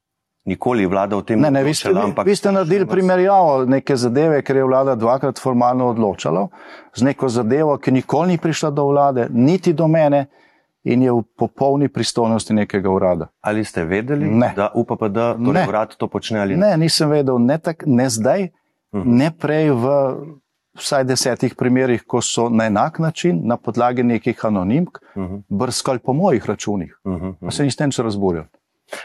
[0.45, 1.65] nikoli vlada o tem ne odločala.
[1.67, 6.47] Vi ste, ampak, vi ste naredili primerjavo neke zadeve, ker je vlada dvakrat formalno odločala,
[6.95, 10.25] z neko zadevo, ki nikoli ni prišla do vlade, niti do mene
[10.83, 13.27] in je v popolni pristojnosti nekega urada.
[13.41, 14.51] Ali ste vedeli, ne.
[14.55, 16.67] da UPPD, torej urad to počne ali ne?
[16.67, 18.49] Ne, nisem vedel, ne, tak, ne zdaj,
[18.91, 19.09] uh mhm.
[19.09, 19.17] -huh.
[19.17, 19.85] ne prej v
[20.75, 25.35] vsaj desetih primerih, ko so na enak način, na podlagi nekih anonimk, uh mhm.
[25.35, 25.41] -huh.
[25.49, 26.99] brskali po mojih računih.
[27.03, 27.33] Uh -huh.
[27.39, 28.47] Pa se niste nič razburjali.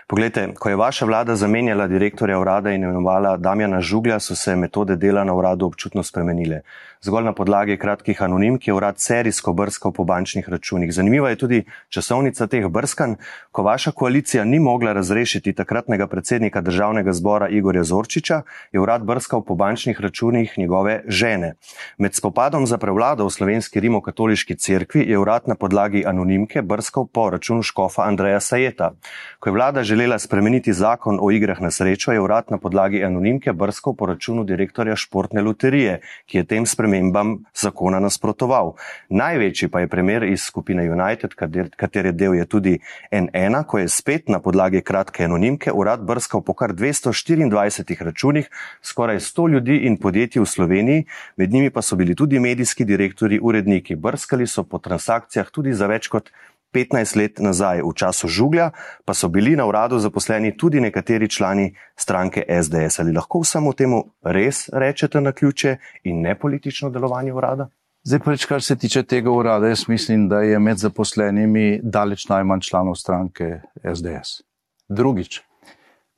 [0.07, 4.97] Poglejte, ko je vaša vlada zamenjala direktorja urada in imenovala Damjana Žuglja, so se metode
[4.97, 6.63] dela na uradu občutno spremenile
[7.01, 10.93] zgolj na podlagi kratkih anonimk je urad serijsko brskal po bančnih računih.
[10.93, 13.15] Zanimiva je tudi časovnica teh brskanj,
[13.53, 19.45] ko vaša koalicija ni mogla razrešiti takratnega predsednika državnega zbora Igorja Zorčiča, je urad brskal
[19.45, 21.55] po bančnih računih njegove žene.
[21.99, 27.31] Med spopadom za prevlado v slovenski rimokatoliški cerkvi je urad na podlagi anonimke brskal po
[27.31, 28.91] računu škofa Andreja Sajeta.
[29.39, 33.53] Ko je vlada želela spremeniti zakon o igrah na srečo, je urad na podlagi anonimke
[33.53, 38.75] brskal po računu direktorja športne loterije, ki je tem spremembam zakona nasprotoval.
[39.09, 41.35] Največji pa je primer iz skupine United,
[41.77, 42.79] katere del je tudi
[43.13, 48.51] N1, ko je spet na podlagi kratke anonimke urad brskal po kar 224 računih
[48.83, 51.05] skoraj 100 ljudi in podjetij v Sloveniji,
[51.37, 53.97] med njimi pa so bili tudi medijski direktori, uredniki.
[53.97, 56.31] Brskali so po transakcijah tudi za več kot
[56.75, 58.71] 15 let nazaj, v času žuglja,
[59.05, 63.01] pa so bili na uradu zaposleni tudi nekateri člani stranke SDS.
[63.01, 67.69] Ali lahko vsemu temu res rečete na ključe in ne politično delovanje urada?
[68.05, 72.61] Zdaj, prvič, kar se tiče tega urada, jaz mislim, da je med zaposlenimi daleč najmanj
[72.61, 73.61] članov stranke
[73.95, 74.43] SDS.
[74.89, 75.41] Drugič,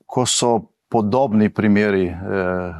[0.05, 2.15] ko so podobni primeri, eh,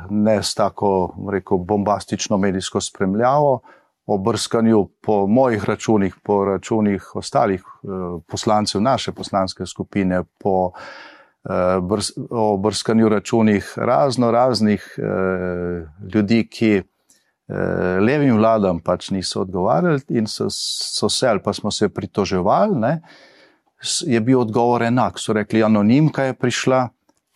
[0.09, 3.61] ne s tako rekel, bombastično medijsko spremljavo,
[4.05, 7.87] o brskanju po mojih računih, po računih ostalih eh,
[8.27, 10.71] poslancev naše poslanske skupine, po
[11.49, 11.79] eh,
[12.29, 14.95] o brskanju računih razno raznih
[16.13, 16.81] ljudi, ki
[17.99, 23.01] levim vladam pač niso odgovarjali in so, so se ali pa smo se pritoževali, ne,
[24.05, 25.19] je bil odgovor enak.
[25.19, 26.87] So rekli, anonimka je prišla,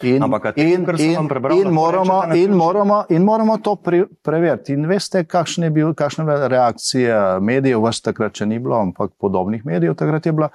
[0.03, 4.73] In, Ampak, in, in, prebral, in, moramo, in, moramo, in moramo to pri, preveriti.
[4.73, 8.75] In veste, kakšna je, bil, kakšna je bila reakcija medijev, vas takrat še ni bilo,
[8.75, 10.49] ampak podobnih medijev takrat je bila.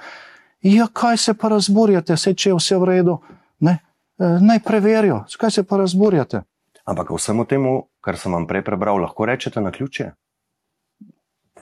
[0.61, 3.17] Ja, kaj se pa razburjate, se če je vse v redu,
[3.65, 3.79] ne?
[4.21, 6.43] E, naj preverijo, kaj se pa razburjate.
[6.85, 7.75] Ampak vsemu temu,
[8.05, 10.11] kar sem vam prej prebral, lahko rečete na ključe?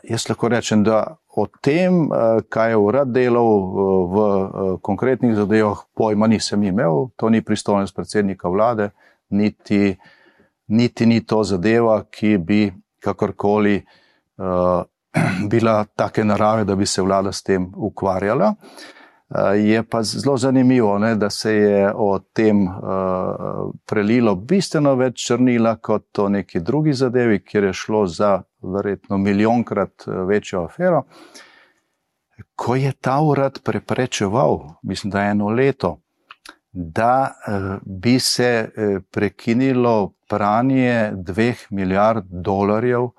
[0.02, 3.70] Jaz lahko rečem, da o tem, eh, kaj je urad delal eh,
[4.12, 8.90] v eh, konkretnih zadevah, pojma nisem imel, to ni pristojnost predsednika vlade,
[9.30, 9.96] niti,
[10.68, 14.82] niti ni to zadeva, ki bi kakorkoli uh,
[15.52, 18.48] bila take narave, da bi se vlada s tem ukvarjala.
[18.48, 18.97] Uh,
[19.56, 22.74] je pa zelo zanimivo, ne, da se je o tem uh,
[23.86, 29.90] prelilo bistveno več črnila kot o neki drugi zadevi, kjer je šlo za verjetno milijonkrat
[30.06, 31.02] eh, večjo afero.
[32.56, 36.00] Ko je ta urad preprečeval, mislim, da je eno leto,
[36.72, 43.12] da eh, bi se eh, prekinilo pranje dveh milijard dolarjev uh,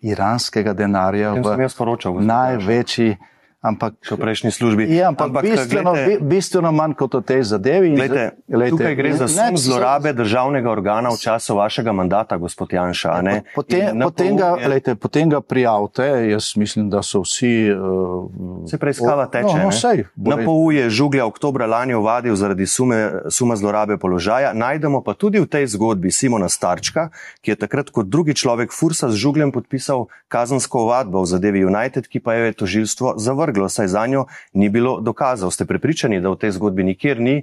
[0.00, 3.16] iranskega denarja v največji.
[3.58, 4.86] Ampak, v prejšnji službi.
[4.86, 7.90] Ja, ampak, ampak bistveno, glede, bistveno manj kot o tej zadevi.
[7.90, 13.16] Glede, glede, tukaj gre za sum zlorabe državnega organa v času vašega mandata, gospod Janša.
[13.18, 14.68] Ja, potem, potem, ga, je...
[14.70, 17.66] lejte, potem ga prijavite, jaz mislim, da so vsi.
[17.74, 19.50] Uh, Se preiskava teče.
[19.58, 24.54] No, no, sej, Na POU je žuglja oktober lani ovadil zaradi sume, suma zlorabe položaja.
[24.54, 27.08] Najdemo pa tudi v tej zgodbi Simona Starčka,
[27.42, 32.06] ki je takrat kot drugi človek Fursa z žugljem podpisal kazansko ovadbo v zadevi United,
[32.06, 35.50] ki pa je tožilstvo zavrnilo zavrglo, saj za njo ni bilo dokazov.
[35.50, 37.42] Ste prepričani, da v tej zgodbi nikjer ni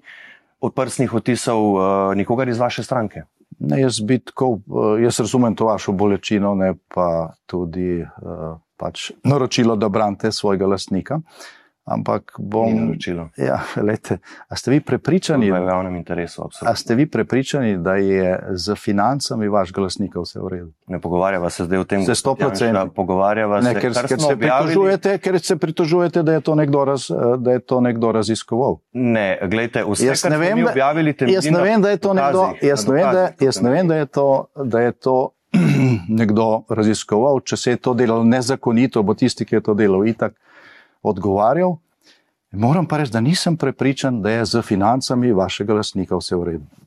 [0.62, 3.24] odprstnih otisov uh, nikogar iz vaše stranke?
[3.60, 9.76] Ne, jaz, tako, uh, jaz razumem to vašo bolečino, ne pa tudi uh, pač naročilo,
[9.76, 11.16] da branite svojega lastnika.
[11.16, 12.98] Uh, Ampak bom.
[13.38, 14.18] Ja, lejte,
[14.50, 16.50] a ste vi prepričani, v javnem interesu?
[16.66, 20.72] A ste vi prepričani, da je z financami vaš glasnik vse v redu?
[20.90, 23.62] Ne pogovarjava se zdaj o tem, se 100% pogovarjava.
[23.62, 27.06] Ne, ker, ker, se pritožujete, ker se pritožujete, da je to nekdo, raz,
[27.38, 28.80] da je to nekdo raziskoval.
[28.94, 32.48] Ne, gledajte, vse, jaz ne vem, objavili jaz ne vem, da je to nekdo.
[32.66, 34.30] Jaz ne vem, da, jaz ne vem, da je to.
[34.58, 35.18] Da je to
[36.20, 40.34] Nekdo raziskoval, če se je to delalo nezakonito, bo tisti, ki je to delal, itak
[41.02, 41.78] odgovarjal.
[42.52, 46.85] Moram pa reči, da nisem prepričan, da je z financami vašega lasnika vse v redu.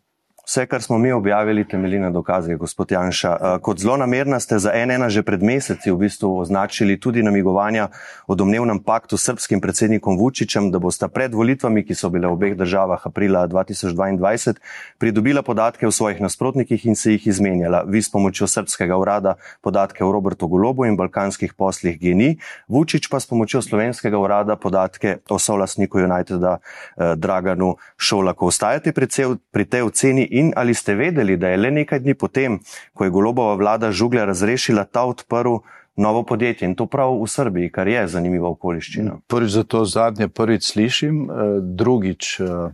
[0.48, 3.30] Vse, kar smo mi objavili, temelji na dokazih, gospod Janša.
[3.40, 7.88] Eh, kot zelo namerna ste za NN že pred meseci v bistvu označili tudi namigovanja
[8.26, 12.32] o domnevnem paktu s srpskim predsednikom Vučićem, da bosta pred volitvami, ki so bile v
[12.32, 14.54] obeh državah aprila 2022,
[14.98, 17.84] pridobila podatke o svojih nasprotnikih in se jih izmenjala.
[17.86, 22.38] Vi s pomočjo srpskega urada podatke o Robertu Golobu in balkanskih poslih GNI,
[22.68, 28.46] Vučić pa s pomočjo slovenskega urada podatke o solasniku Uniteda eh, Draganu Šolaku.
[28.46, 28.96] Ostajate
[29.52, 30.37] pri tej oceni?
[30.38, 32.58] In ali ste vedeli, da je le nekaj dni potem,
[32.94, 35.58] ko je golobova vlada žuglja razrešila ta odprl
[35.98, 39.18] novo podjetje in to prav v Srbiji, kar je zanimiva okoliščina?
[39.26, 42.40] Prvič za to zadnje, prvič slišim, eh, drugič.
[42.40, 42.70] Eh,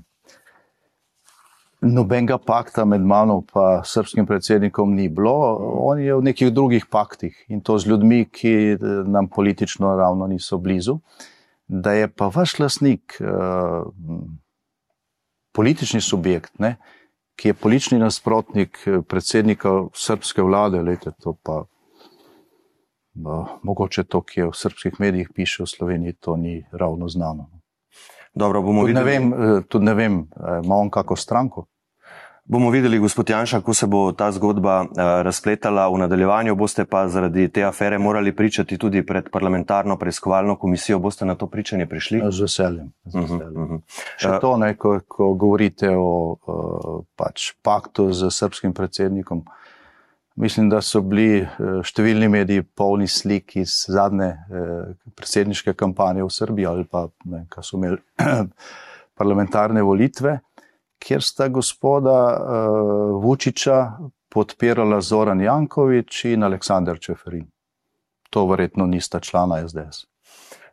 [1.81, 7.45] nobenega pakta med mano in srpskim predsednikom ni bilo, on je v nekih drugih paktih
[7.49, 10.99] in to z ljudmi, ki eh, nam politično ravno niso blizu.
[11.69, 13.17] Da je pa vaš lasnik,
[15.53, 16.77] politični subjekt, ne,
[17.37, 21.65] ki je politični nasprotnik eh, predsednika srpske vlade, lejte, to pa
[23.15, 27.51] no, mogoče to, ki je v srpskih medijih piše v Sloveniji, to ni ravno znano.
[28.35, 29.05] Dobro, bomo tudi videli.
[29.05, 31.67] Ne vem, eh, tudi ne vem, eh, ima on kako stranko.
[32.47, 35.89] Bomo videli, gospod Janša, kako se bo ta zgodba uh, razpletala.
[35.89, 40.99] V nadaljevanju boste pa zaradi te afere morali pričati tudi pred parlamentarno preiskovalno komisijo.
[40.99, 42.21] Boste na to pričanje prišli?
[42.31, 42.93] Z veseljem.
[43.05, 43.63] Z mhm, veseljem.
[43.63, 44.13] Uh -huh, uh -huh.
[44.17, 49.45] Še to, ne, ko, ko govorite o uh, pač paktu z srpskim predsednikom.
[50.37, 51.49] Mislim, da so bili
[51.85, 54.37] številni mediji polni slik iz zadnje
[55.15, 57.97] predsedniške kampanje v Srbiji ali pa, ne, ko so imeli
[59.19, 60.41] parlamentarne volitve
[61.05, 63.93] kjer sta gospoda uh, Vučiča
[64.33, 67.47] podpirala Zoran Jankovič in Aleksandr Čeferin.
[68.31, 70.07] to verjetno nista člana SDS.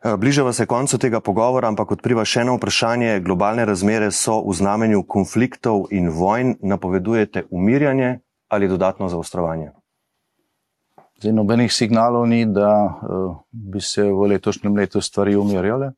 [0.04, 3.20] Eh, bližava se koncu tega pogovora, ampak odpriva še eno vprašanje.
[3.22, 6.56] Globalne razmere so v znamenju konfliktov in vojn.
[6.62, 8.18] Napovedujete umirjanje
[8.48, 9.70] ali dodatno zaostrovanje?
[11.22, 15.92] Zdaj, nobenih signalov ni, da uh, bi se v letošnjem letu stvari umirjale.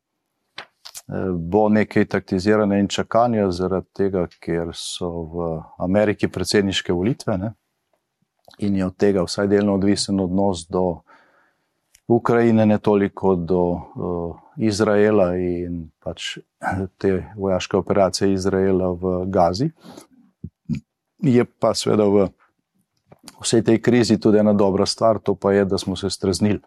[1.04, 5.48] Uh, bo nekaj taktiziranja in čakanja, zaradi tega, ker so v
[5.78, 7.52] Ameriki predsedniške volitve ne?
[8.58, 11.00] in je od tega vsaj delno odvisen odnos do
[12.08, 16.38] Ukrajine, ne toliko do uh, Izraela in pač
[16.98, 19.70] te vojaške operacije Izraela v Gazi.
[21.24, 22.28] Je pa seveda v
[23.40, 26.60] vsej tej krizi tudi ena dobra stvar, to pa je, da smo se streznili.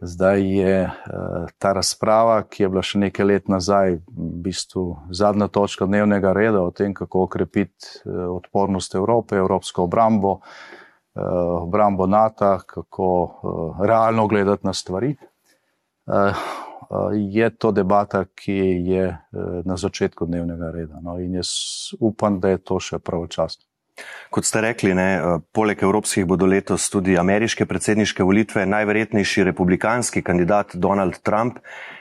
[0.00, 5.48] Zdaj je uh, ta razprava, ki je bila še nekaj let nazaj, v bistvu zadnja
[5.50, 11.24] točka dnevnega reda o tem, kako okrepiti uh, odpornost Evrope, evropsko obrambo, uh,
[11.64, 13.08] obrambo NATO, kako
[13.82, 15.16] realno gledati na stvari.
[17.12, 18.54] Je to debata, ki
[18.88, 19.10] je
[19.68, 21.02] na začetku dnevnega reda.
[21.04, 21.50] No, in jaz
[22.00, 23.67] upam, da je to še pravočasno.
[24.30, 28.66] Kot ste rekli, ne, eh, poleg evropskih bodo letos tudi ameriške predsedniške volitve.
[28.66, 31.58] Najverjetnejši republikanski kandidat Donald Trump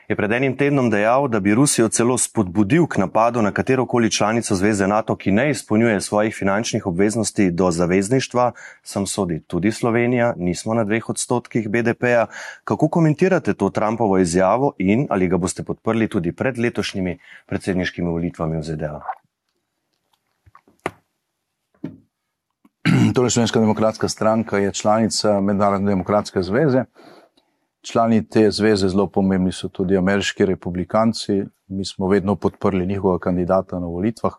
[0.08, 4.56] je pred enim tednom dejal, da bi Rusijo celo spodbudil k napadu na katerokoli članico
[4.56, 8.52] Zveze NATO, ki ne izpolnjuje svojih finančnih obveznosti do zavezništva,
[8.84, 12.26] sem sodi tudi Slovenija, nismo na dveh odstotkih BDP-ja.
[12.64, 18.58] Kako komentirate to Trumpovo izjavo in ali ga boste podprli tudi pred letošnjimi predsedniškimi volitvami
[18.58, 19.27] v ZDA?
[23.16, 26.84] Torej, Slovenska demokratska stranka je članica Mednarodne demokratske zveze.
[27.82, 31.44] Člani te zveze zelo pomembni so tudi ameriški republikanci.
[31.68, 34.34] Mi smo vedno podprli njihovega kandidata na volitvah.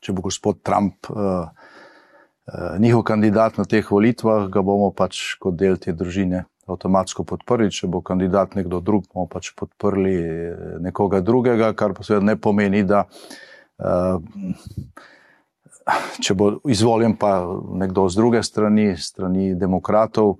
[0.00, 5.56] Če bo gospod Trump uh, uh, njihov kandidat na teh volitvah, ga bomo pač kot
[5.56, 7.70] del te družine avtomatsko podprli.
[7.70, 12.36] Če bo kandidat nekdo drug, bomo pač podprli eh, nekoga drugega, kar pa seveda ne
[12.36, 13.04] pomeni, da.
[13.78, 14.20] Uh,
[16.24, 17.38] če bo izvoljen pa
[17.74, 20.36] nekdo z druge strani, strani demokratov,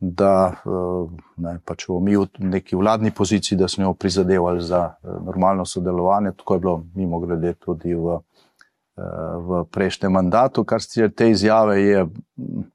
[0.00, 4.82] da eh, ne, pa če bomo mi v neki vladni poziciji, da smo prizadevali za
[4.92, 10.64] eh, normalno sodelovanje, tako je bilo mimo grede tudi v, eh, v prejšnjem mandatu.
[10.64, 12.66] Kar se tiče te izjave, je mm,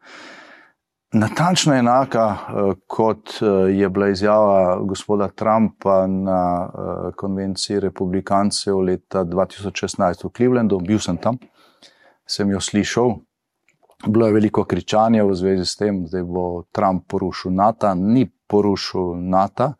[1.13, 2.25] natančno enaka,
[2.87, 6.69] kot je bila izjava gospoda Trumpa na
[7.19, 11.35] konvenciji republikancev leta 2016 v Clevelandu, bil sem tam
[12.27, 13.15] sem jo slišal.
[14.07, 19.13] Bilo je veliko kričanja v zvezi s tem, da bo Trump porušil NATO, ni porušil
[19.29, 19.73] NATO,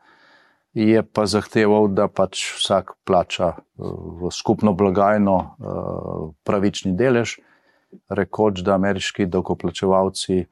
[0.74, 3.62] je pa zahteval, da pač vsak plača eh,
[4.22, 7.40] v skupno blagajno eh, pravični delež,
[8.10, 10.46] rekoč, da ameriški dokoplačevalci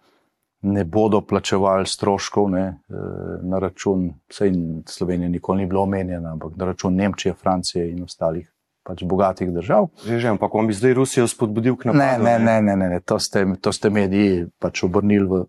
[0.62, 2.96] ne bodo plačevali stroškov ne, eh,
[3.44, 8.04] na račun, vse in Slovenija nikoli ni bila omenjena, ampak na račun Nemčije, Francije in
[8.04, 8.50] ostalih
[8.90, 9.94] pač bogatih držav.
[10.02, 12.26] Že, že, ampak on bi zdaj Rusijo spodbudil k napadu.
[12.26, 13.00] Ne, ne, ne, ne, ne.
[13.06, 15.46] To, ste, to ste mediji pač obrnili v.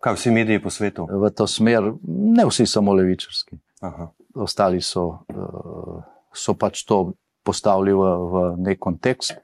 [0.00, 1.04] Kaj vsi mediji po svetu?
[1.04, 3.58] V to smer, ne vsi samo levičarski.
[3.84, 4.08] Aha.
[4.38, 6.00] Ostali so, uh,
[6.32, 8.34] so pač to postavili v, v
[8.64, 9.36] nek kontekst.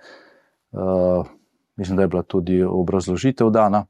[0.73, 1.27] Uh,
[1.77, 3.85] mislim, da je bila tudi obrazložitev dana.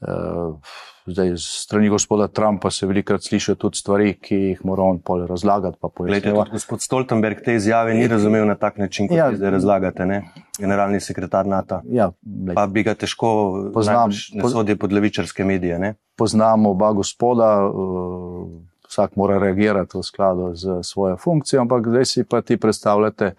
[0.00, 0.58] Uh,
[1.06, 5.76] Zdaj, strani gospoda Trumpa se velikokrat slišijo tudi stvari, ki jih mora on pol razlagati.
[5.98, 10.22] Glede, gospod Stoltenberg te izjave ni razumel na tak način, kot ja, zdaj razlagate, ne?
[10.58, 11.82] generalni sekretar NATO.
[11.92, 12.08] Ja,
[12.54, 13.28] pa bi ga težko
[13.74, 15.78] poznam, ne sodi pod levičarske medije.
[15.78, 15.92] Ne?
[16.16, 18.48] Poznamo oba gospoda, uh,
[18.88, 23.34] vsak mora reagirati v skladu z svojo funkcijo, ampak zdaj si pa ti predstavljate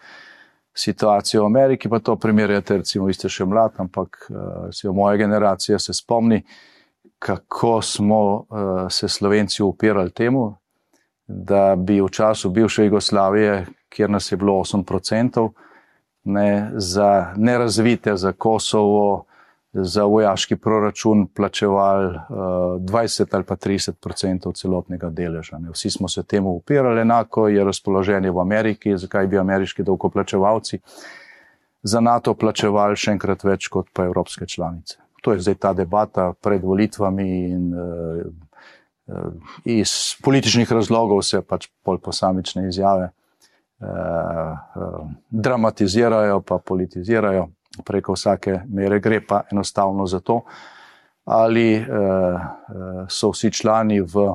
[0.76, 5.80] situacijo v Ameriki, pa to primerjate, recimo, vi ste še mlad, ampak uh, moja generacija
[5.80, 6.43] se spomni
[7.20, 8.45] kako smo uh,
[8.89, 10.55] se Slovenci upirali temu,
[11.28, 15.49] da bi v času bivše Jugoslavije, kjer nas je bilo 8%,
[16.24, 19.26] ne, za nerazvite, za Kosovo,
[19.74, 22.36] za vojaški proračun plačevali uh, eh,
[22.80, 25.57] 20 ali pa 30% celotnega deleža.
[25.57, 25.70] Ne.
[25.70, 30.80] Vsi smo se temu upirali, enako je razpoloženje v Ameriki, zakaj bi ameriški dolgoplačevalci
[31.84, 36.34] za NATO plačevali še enkrat več kot pa evropske članice to je zdaj ta debata
[36.38, 38.21] pred volitvami in uh,
[39.65, 39.89] iz
[40.21, 47.47] političnih razlogov se pač pol posamične izjave uh, uh, dramatizirajo, pa politizirajo
[47.86, 50.43] preko vsake mere, gre pa enostavno za to,
[51.26, 52.39] ali uh,
[53.09, 54.30] so vsi člani v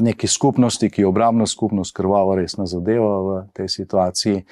[0.00, 4.42] neki skupnosti, ki je obramna skupnost, krvava resna zadeva v tej situaciji,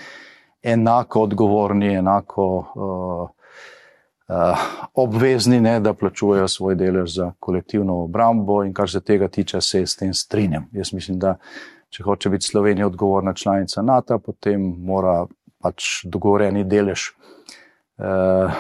[0.63, 3.42] enako odgovorni, enako uh,
[4.95, 9.87] obvezni, ne, da plačujejo svoj delež za kolektivno obrambo in kar se tega tiče, se
[9.87, 10.69] s tem strinjam.
[10.73, 11.37] Jaz mislim, da
[11.91, 15.27] če hoče biti Slovenija odgovorna članica NATO, potem mora
[15.63, 18.53] pač dogovoreni delež uh,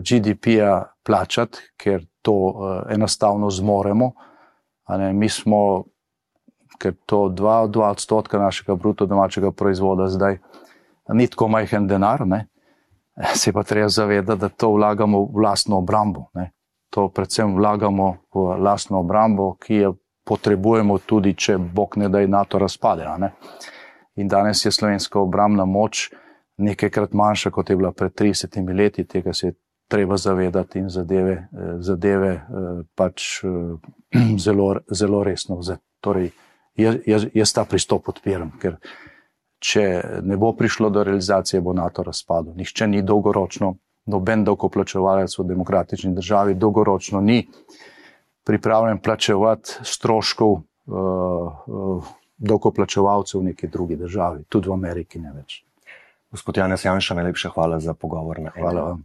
[0.00, 4.12] GDP-ja plačati, ker to uh, enostavno zmoremo.
[5.12, 5.84] Mi smo,
[6.78, 10.38] ker to 2 odstotka našega bruto domačega proizvoda zdaj
[11.08, 12.46] ni tako majhen denar, ne?
[13.40, 16.28] se pa treba zavedati, da to vlagamo v vlastno obrambo.
[16.34, 16.50] Ne?
[16.90, 19.94] To predvsem vlagamo v vlastno obrambo, ki jo
[20.24, 23.06] potrebujemo tudi, če bog ne da je NATO razpade.
[23.18, 23.32] Ne?
[24.16, 26.10] In danes je slovenska obrambna moč
[26.56, 29.54] nekajkrat manjša, kot je bila pred 30 leti, tega se je
[29.88, 31.48] treba zavedati in zadeve,
[31.78, 32.46] zadeve
[32.94, 33.42] pač
[34.44, 35.60] zelo, zelo resno.
[36.00, 36.30] Torej,
[36.76, 38.78] jaz, jaz ta pristop podpiram, ker
[39.64, 39.84] če
[40.22, 42.52] ne bo prišlo do realizacije, bo NATO razpadlo.
[42.56, 43.74] Nihče ni dolgoročno,
[44.12, 47.46] noben davkoplačevalec v demokratični državi dolgoročno ni
[48.44, 55.62] pripravljen plačevati stroškov uh, uh, davkoplačevalcev v neki drugi državi, tudi v Ameriki ne več.
[56.34, 58.42] Gospod Janes Janša, najlepša hvala za pogovor.
[58.58, 59.04] Hvala vam.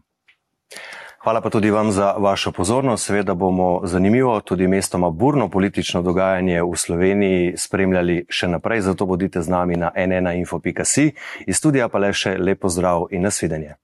[1.19, 3.05] Hvala pa tudi vam za vašo pozornost.
[3.05, 9.41] Seveda bomo zanimivo, tudi mestoma burno politično dogajanje v Sloveniji spremljali še naprej, zato bodite
[9.41, 11.11] z nami na nnainfo.si.
[11.45, 13.75] Iz studija pa le še lepo zdrav in nasvidenje.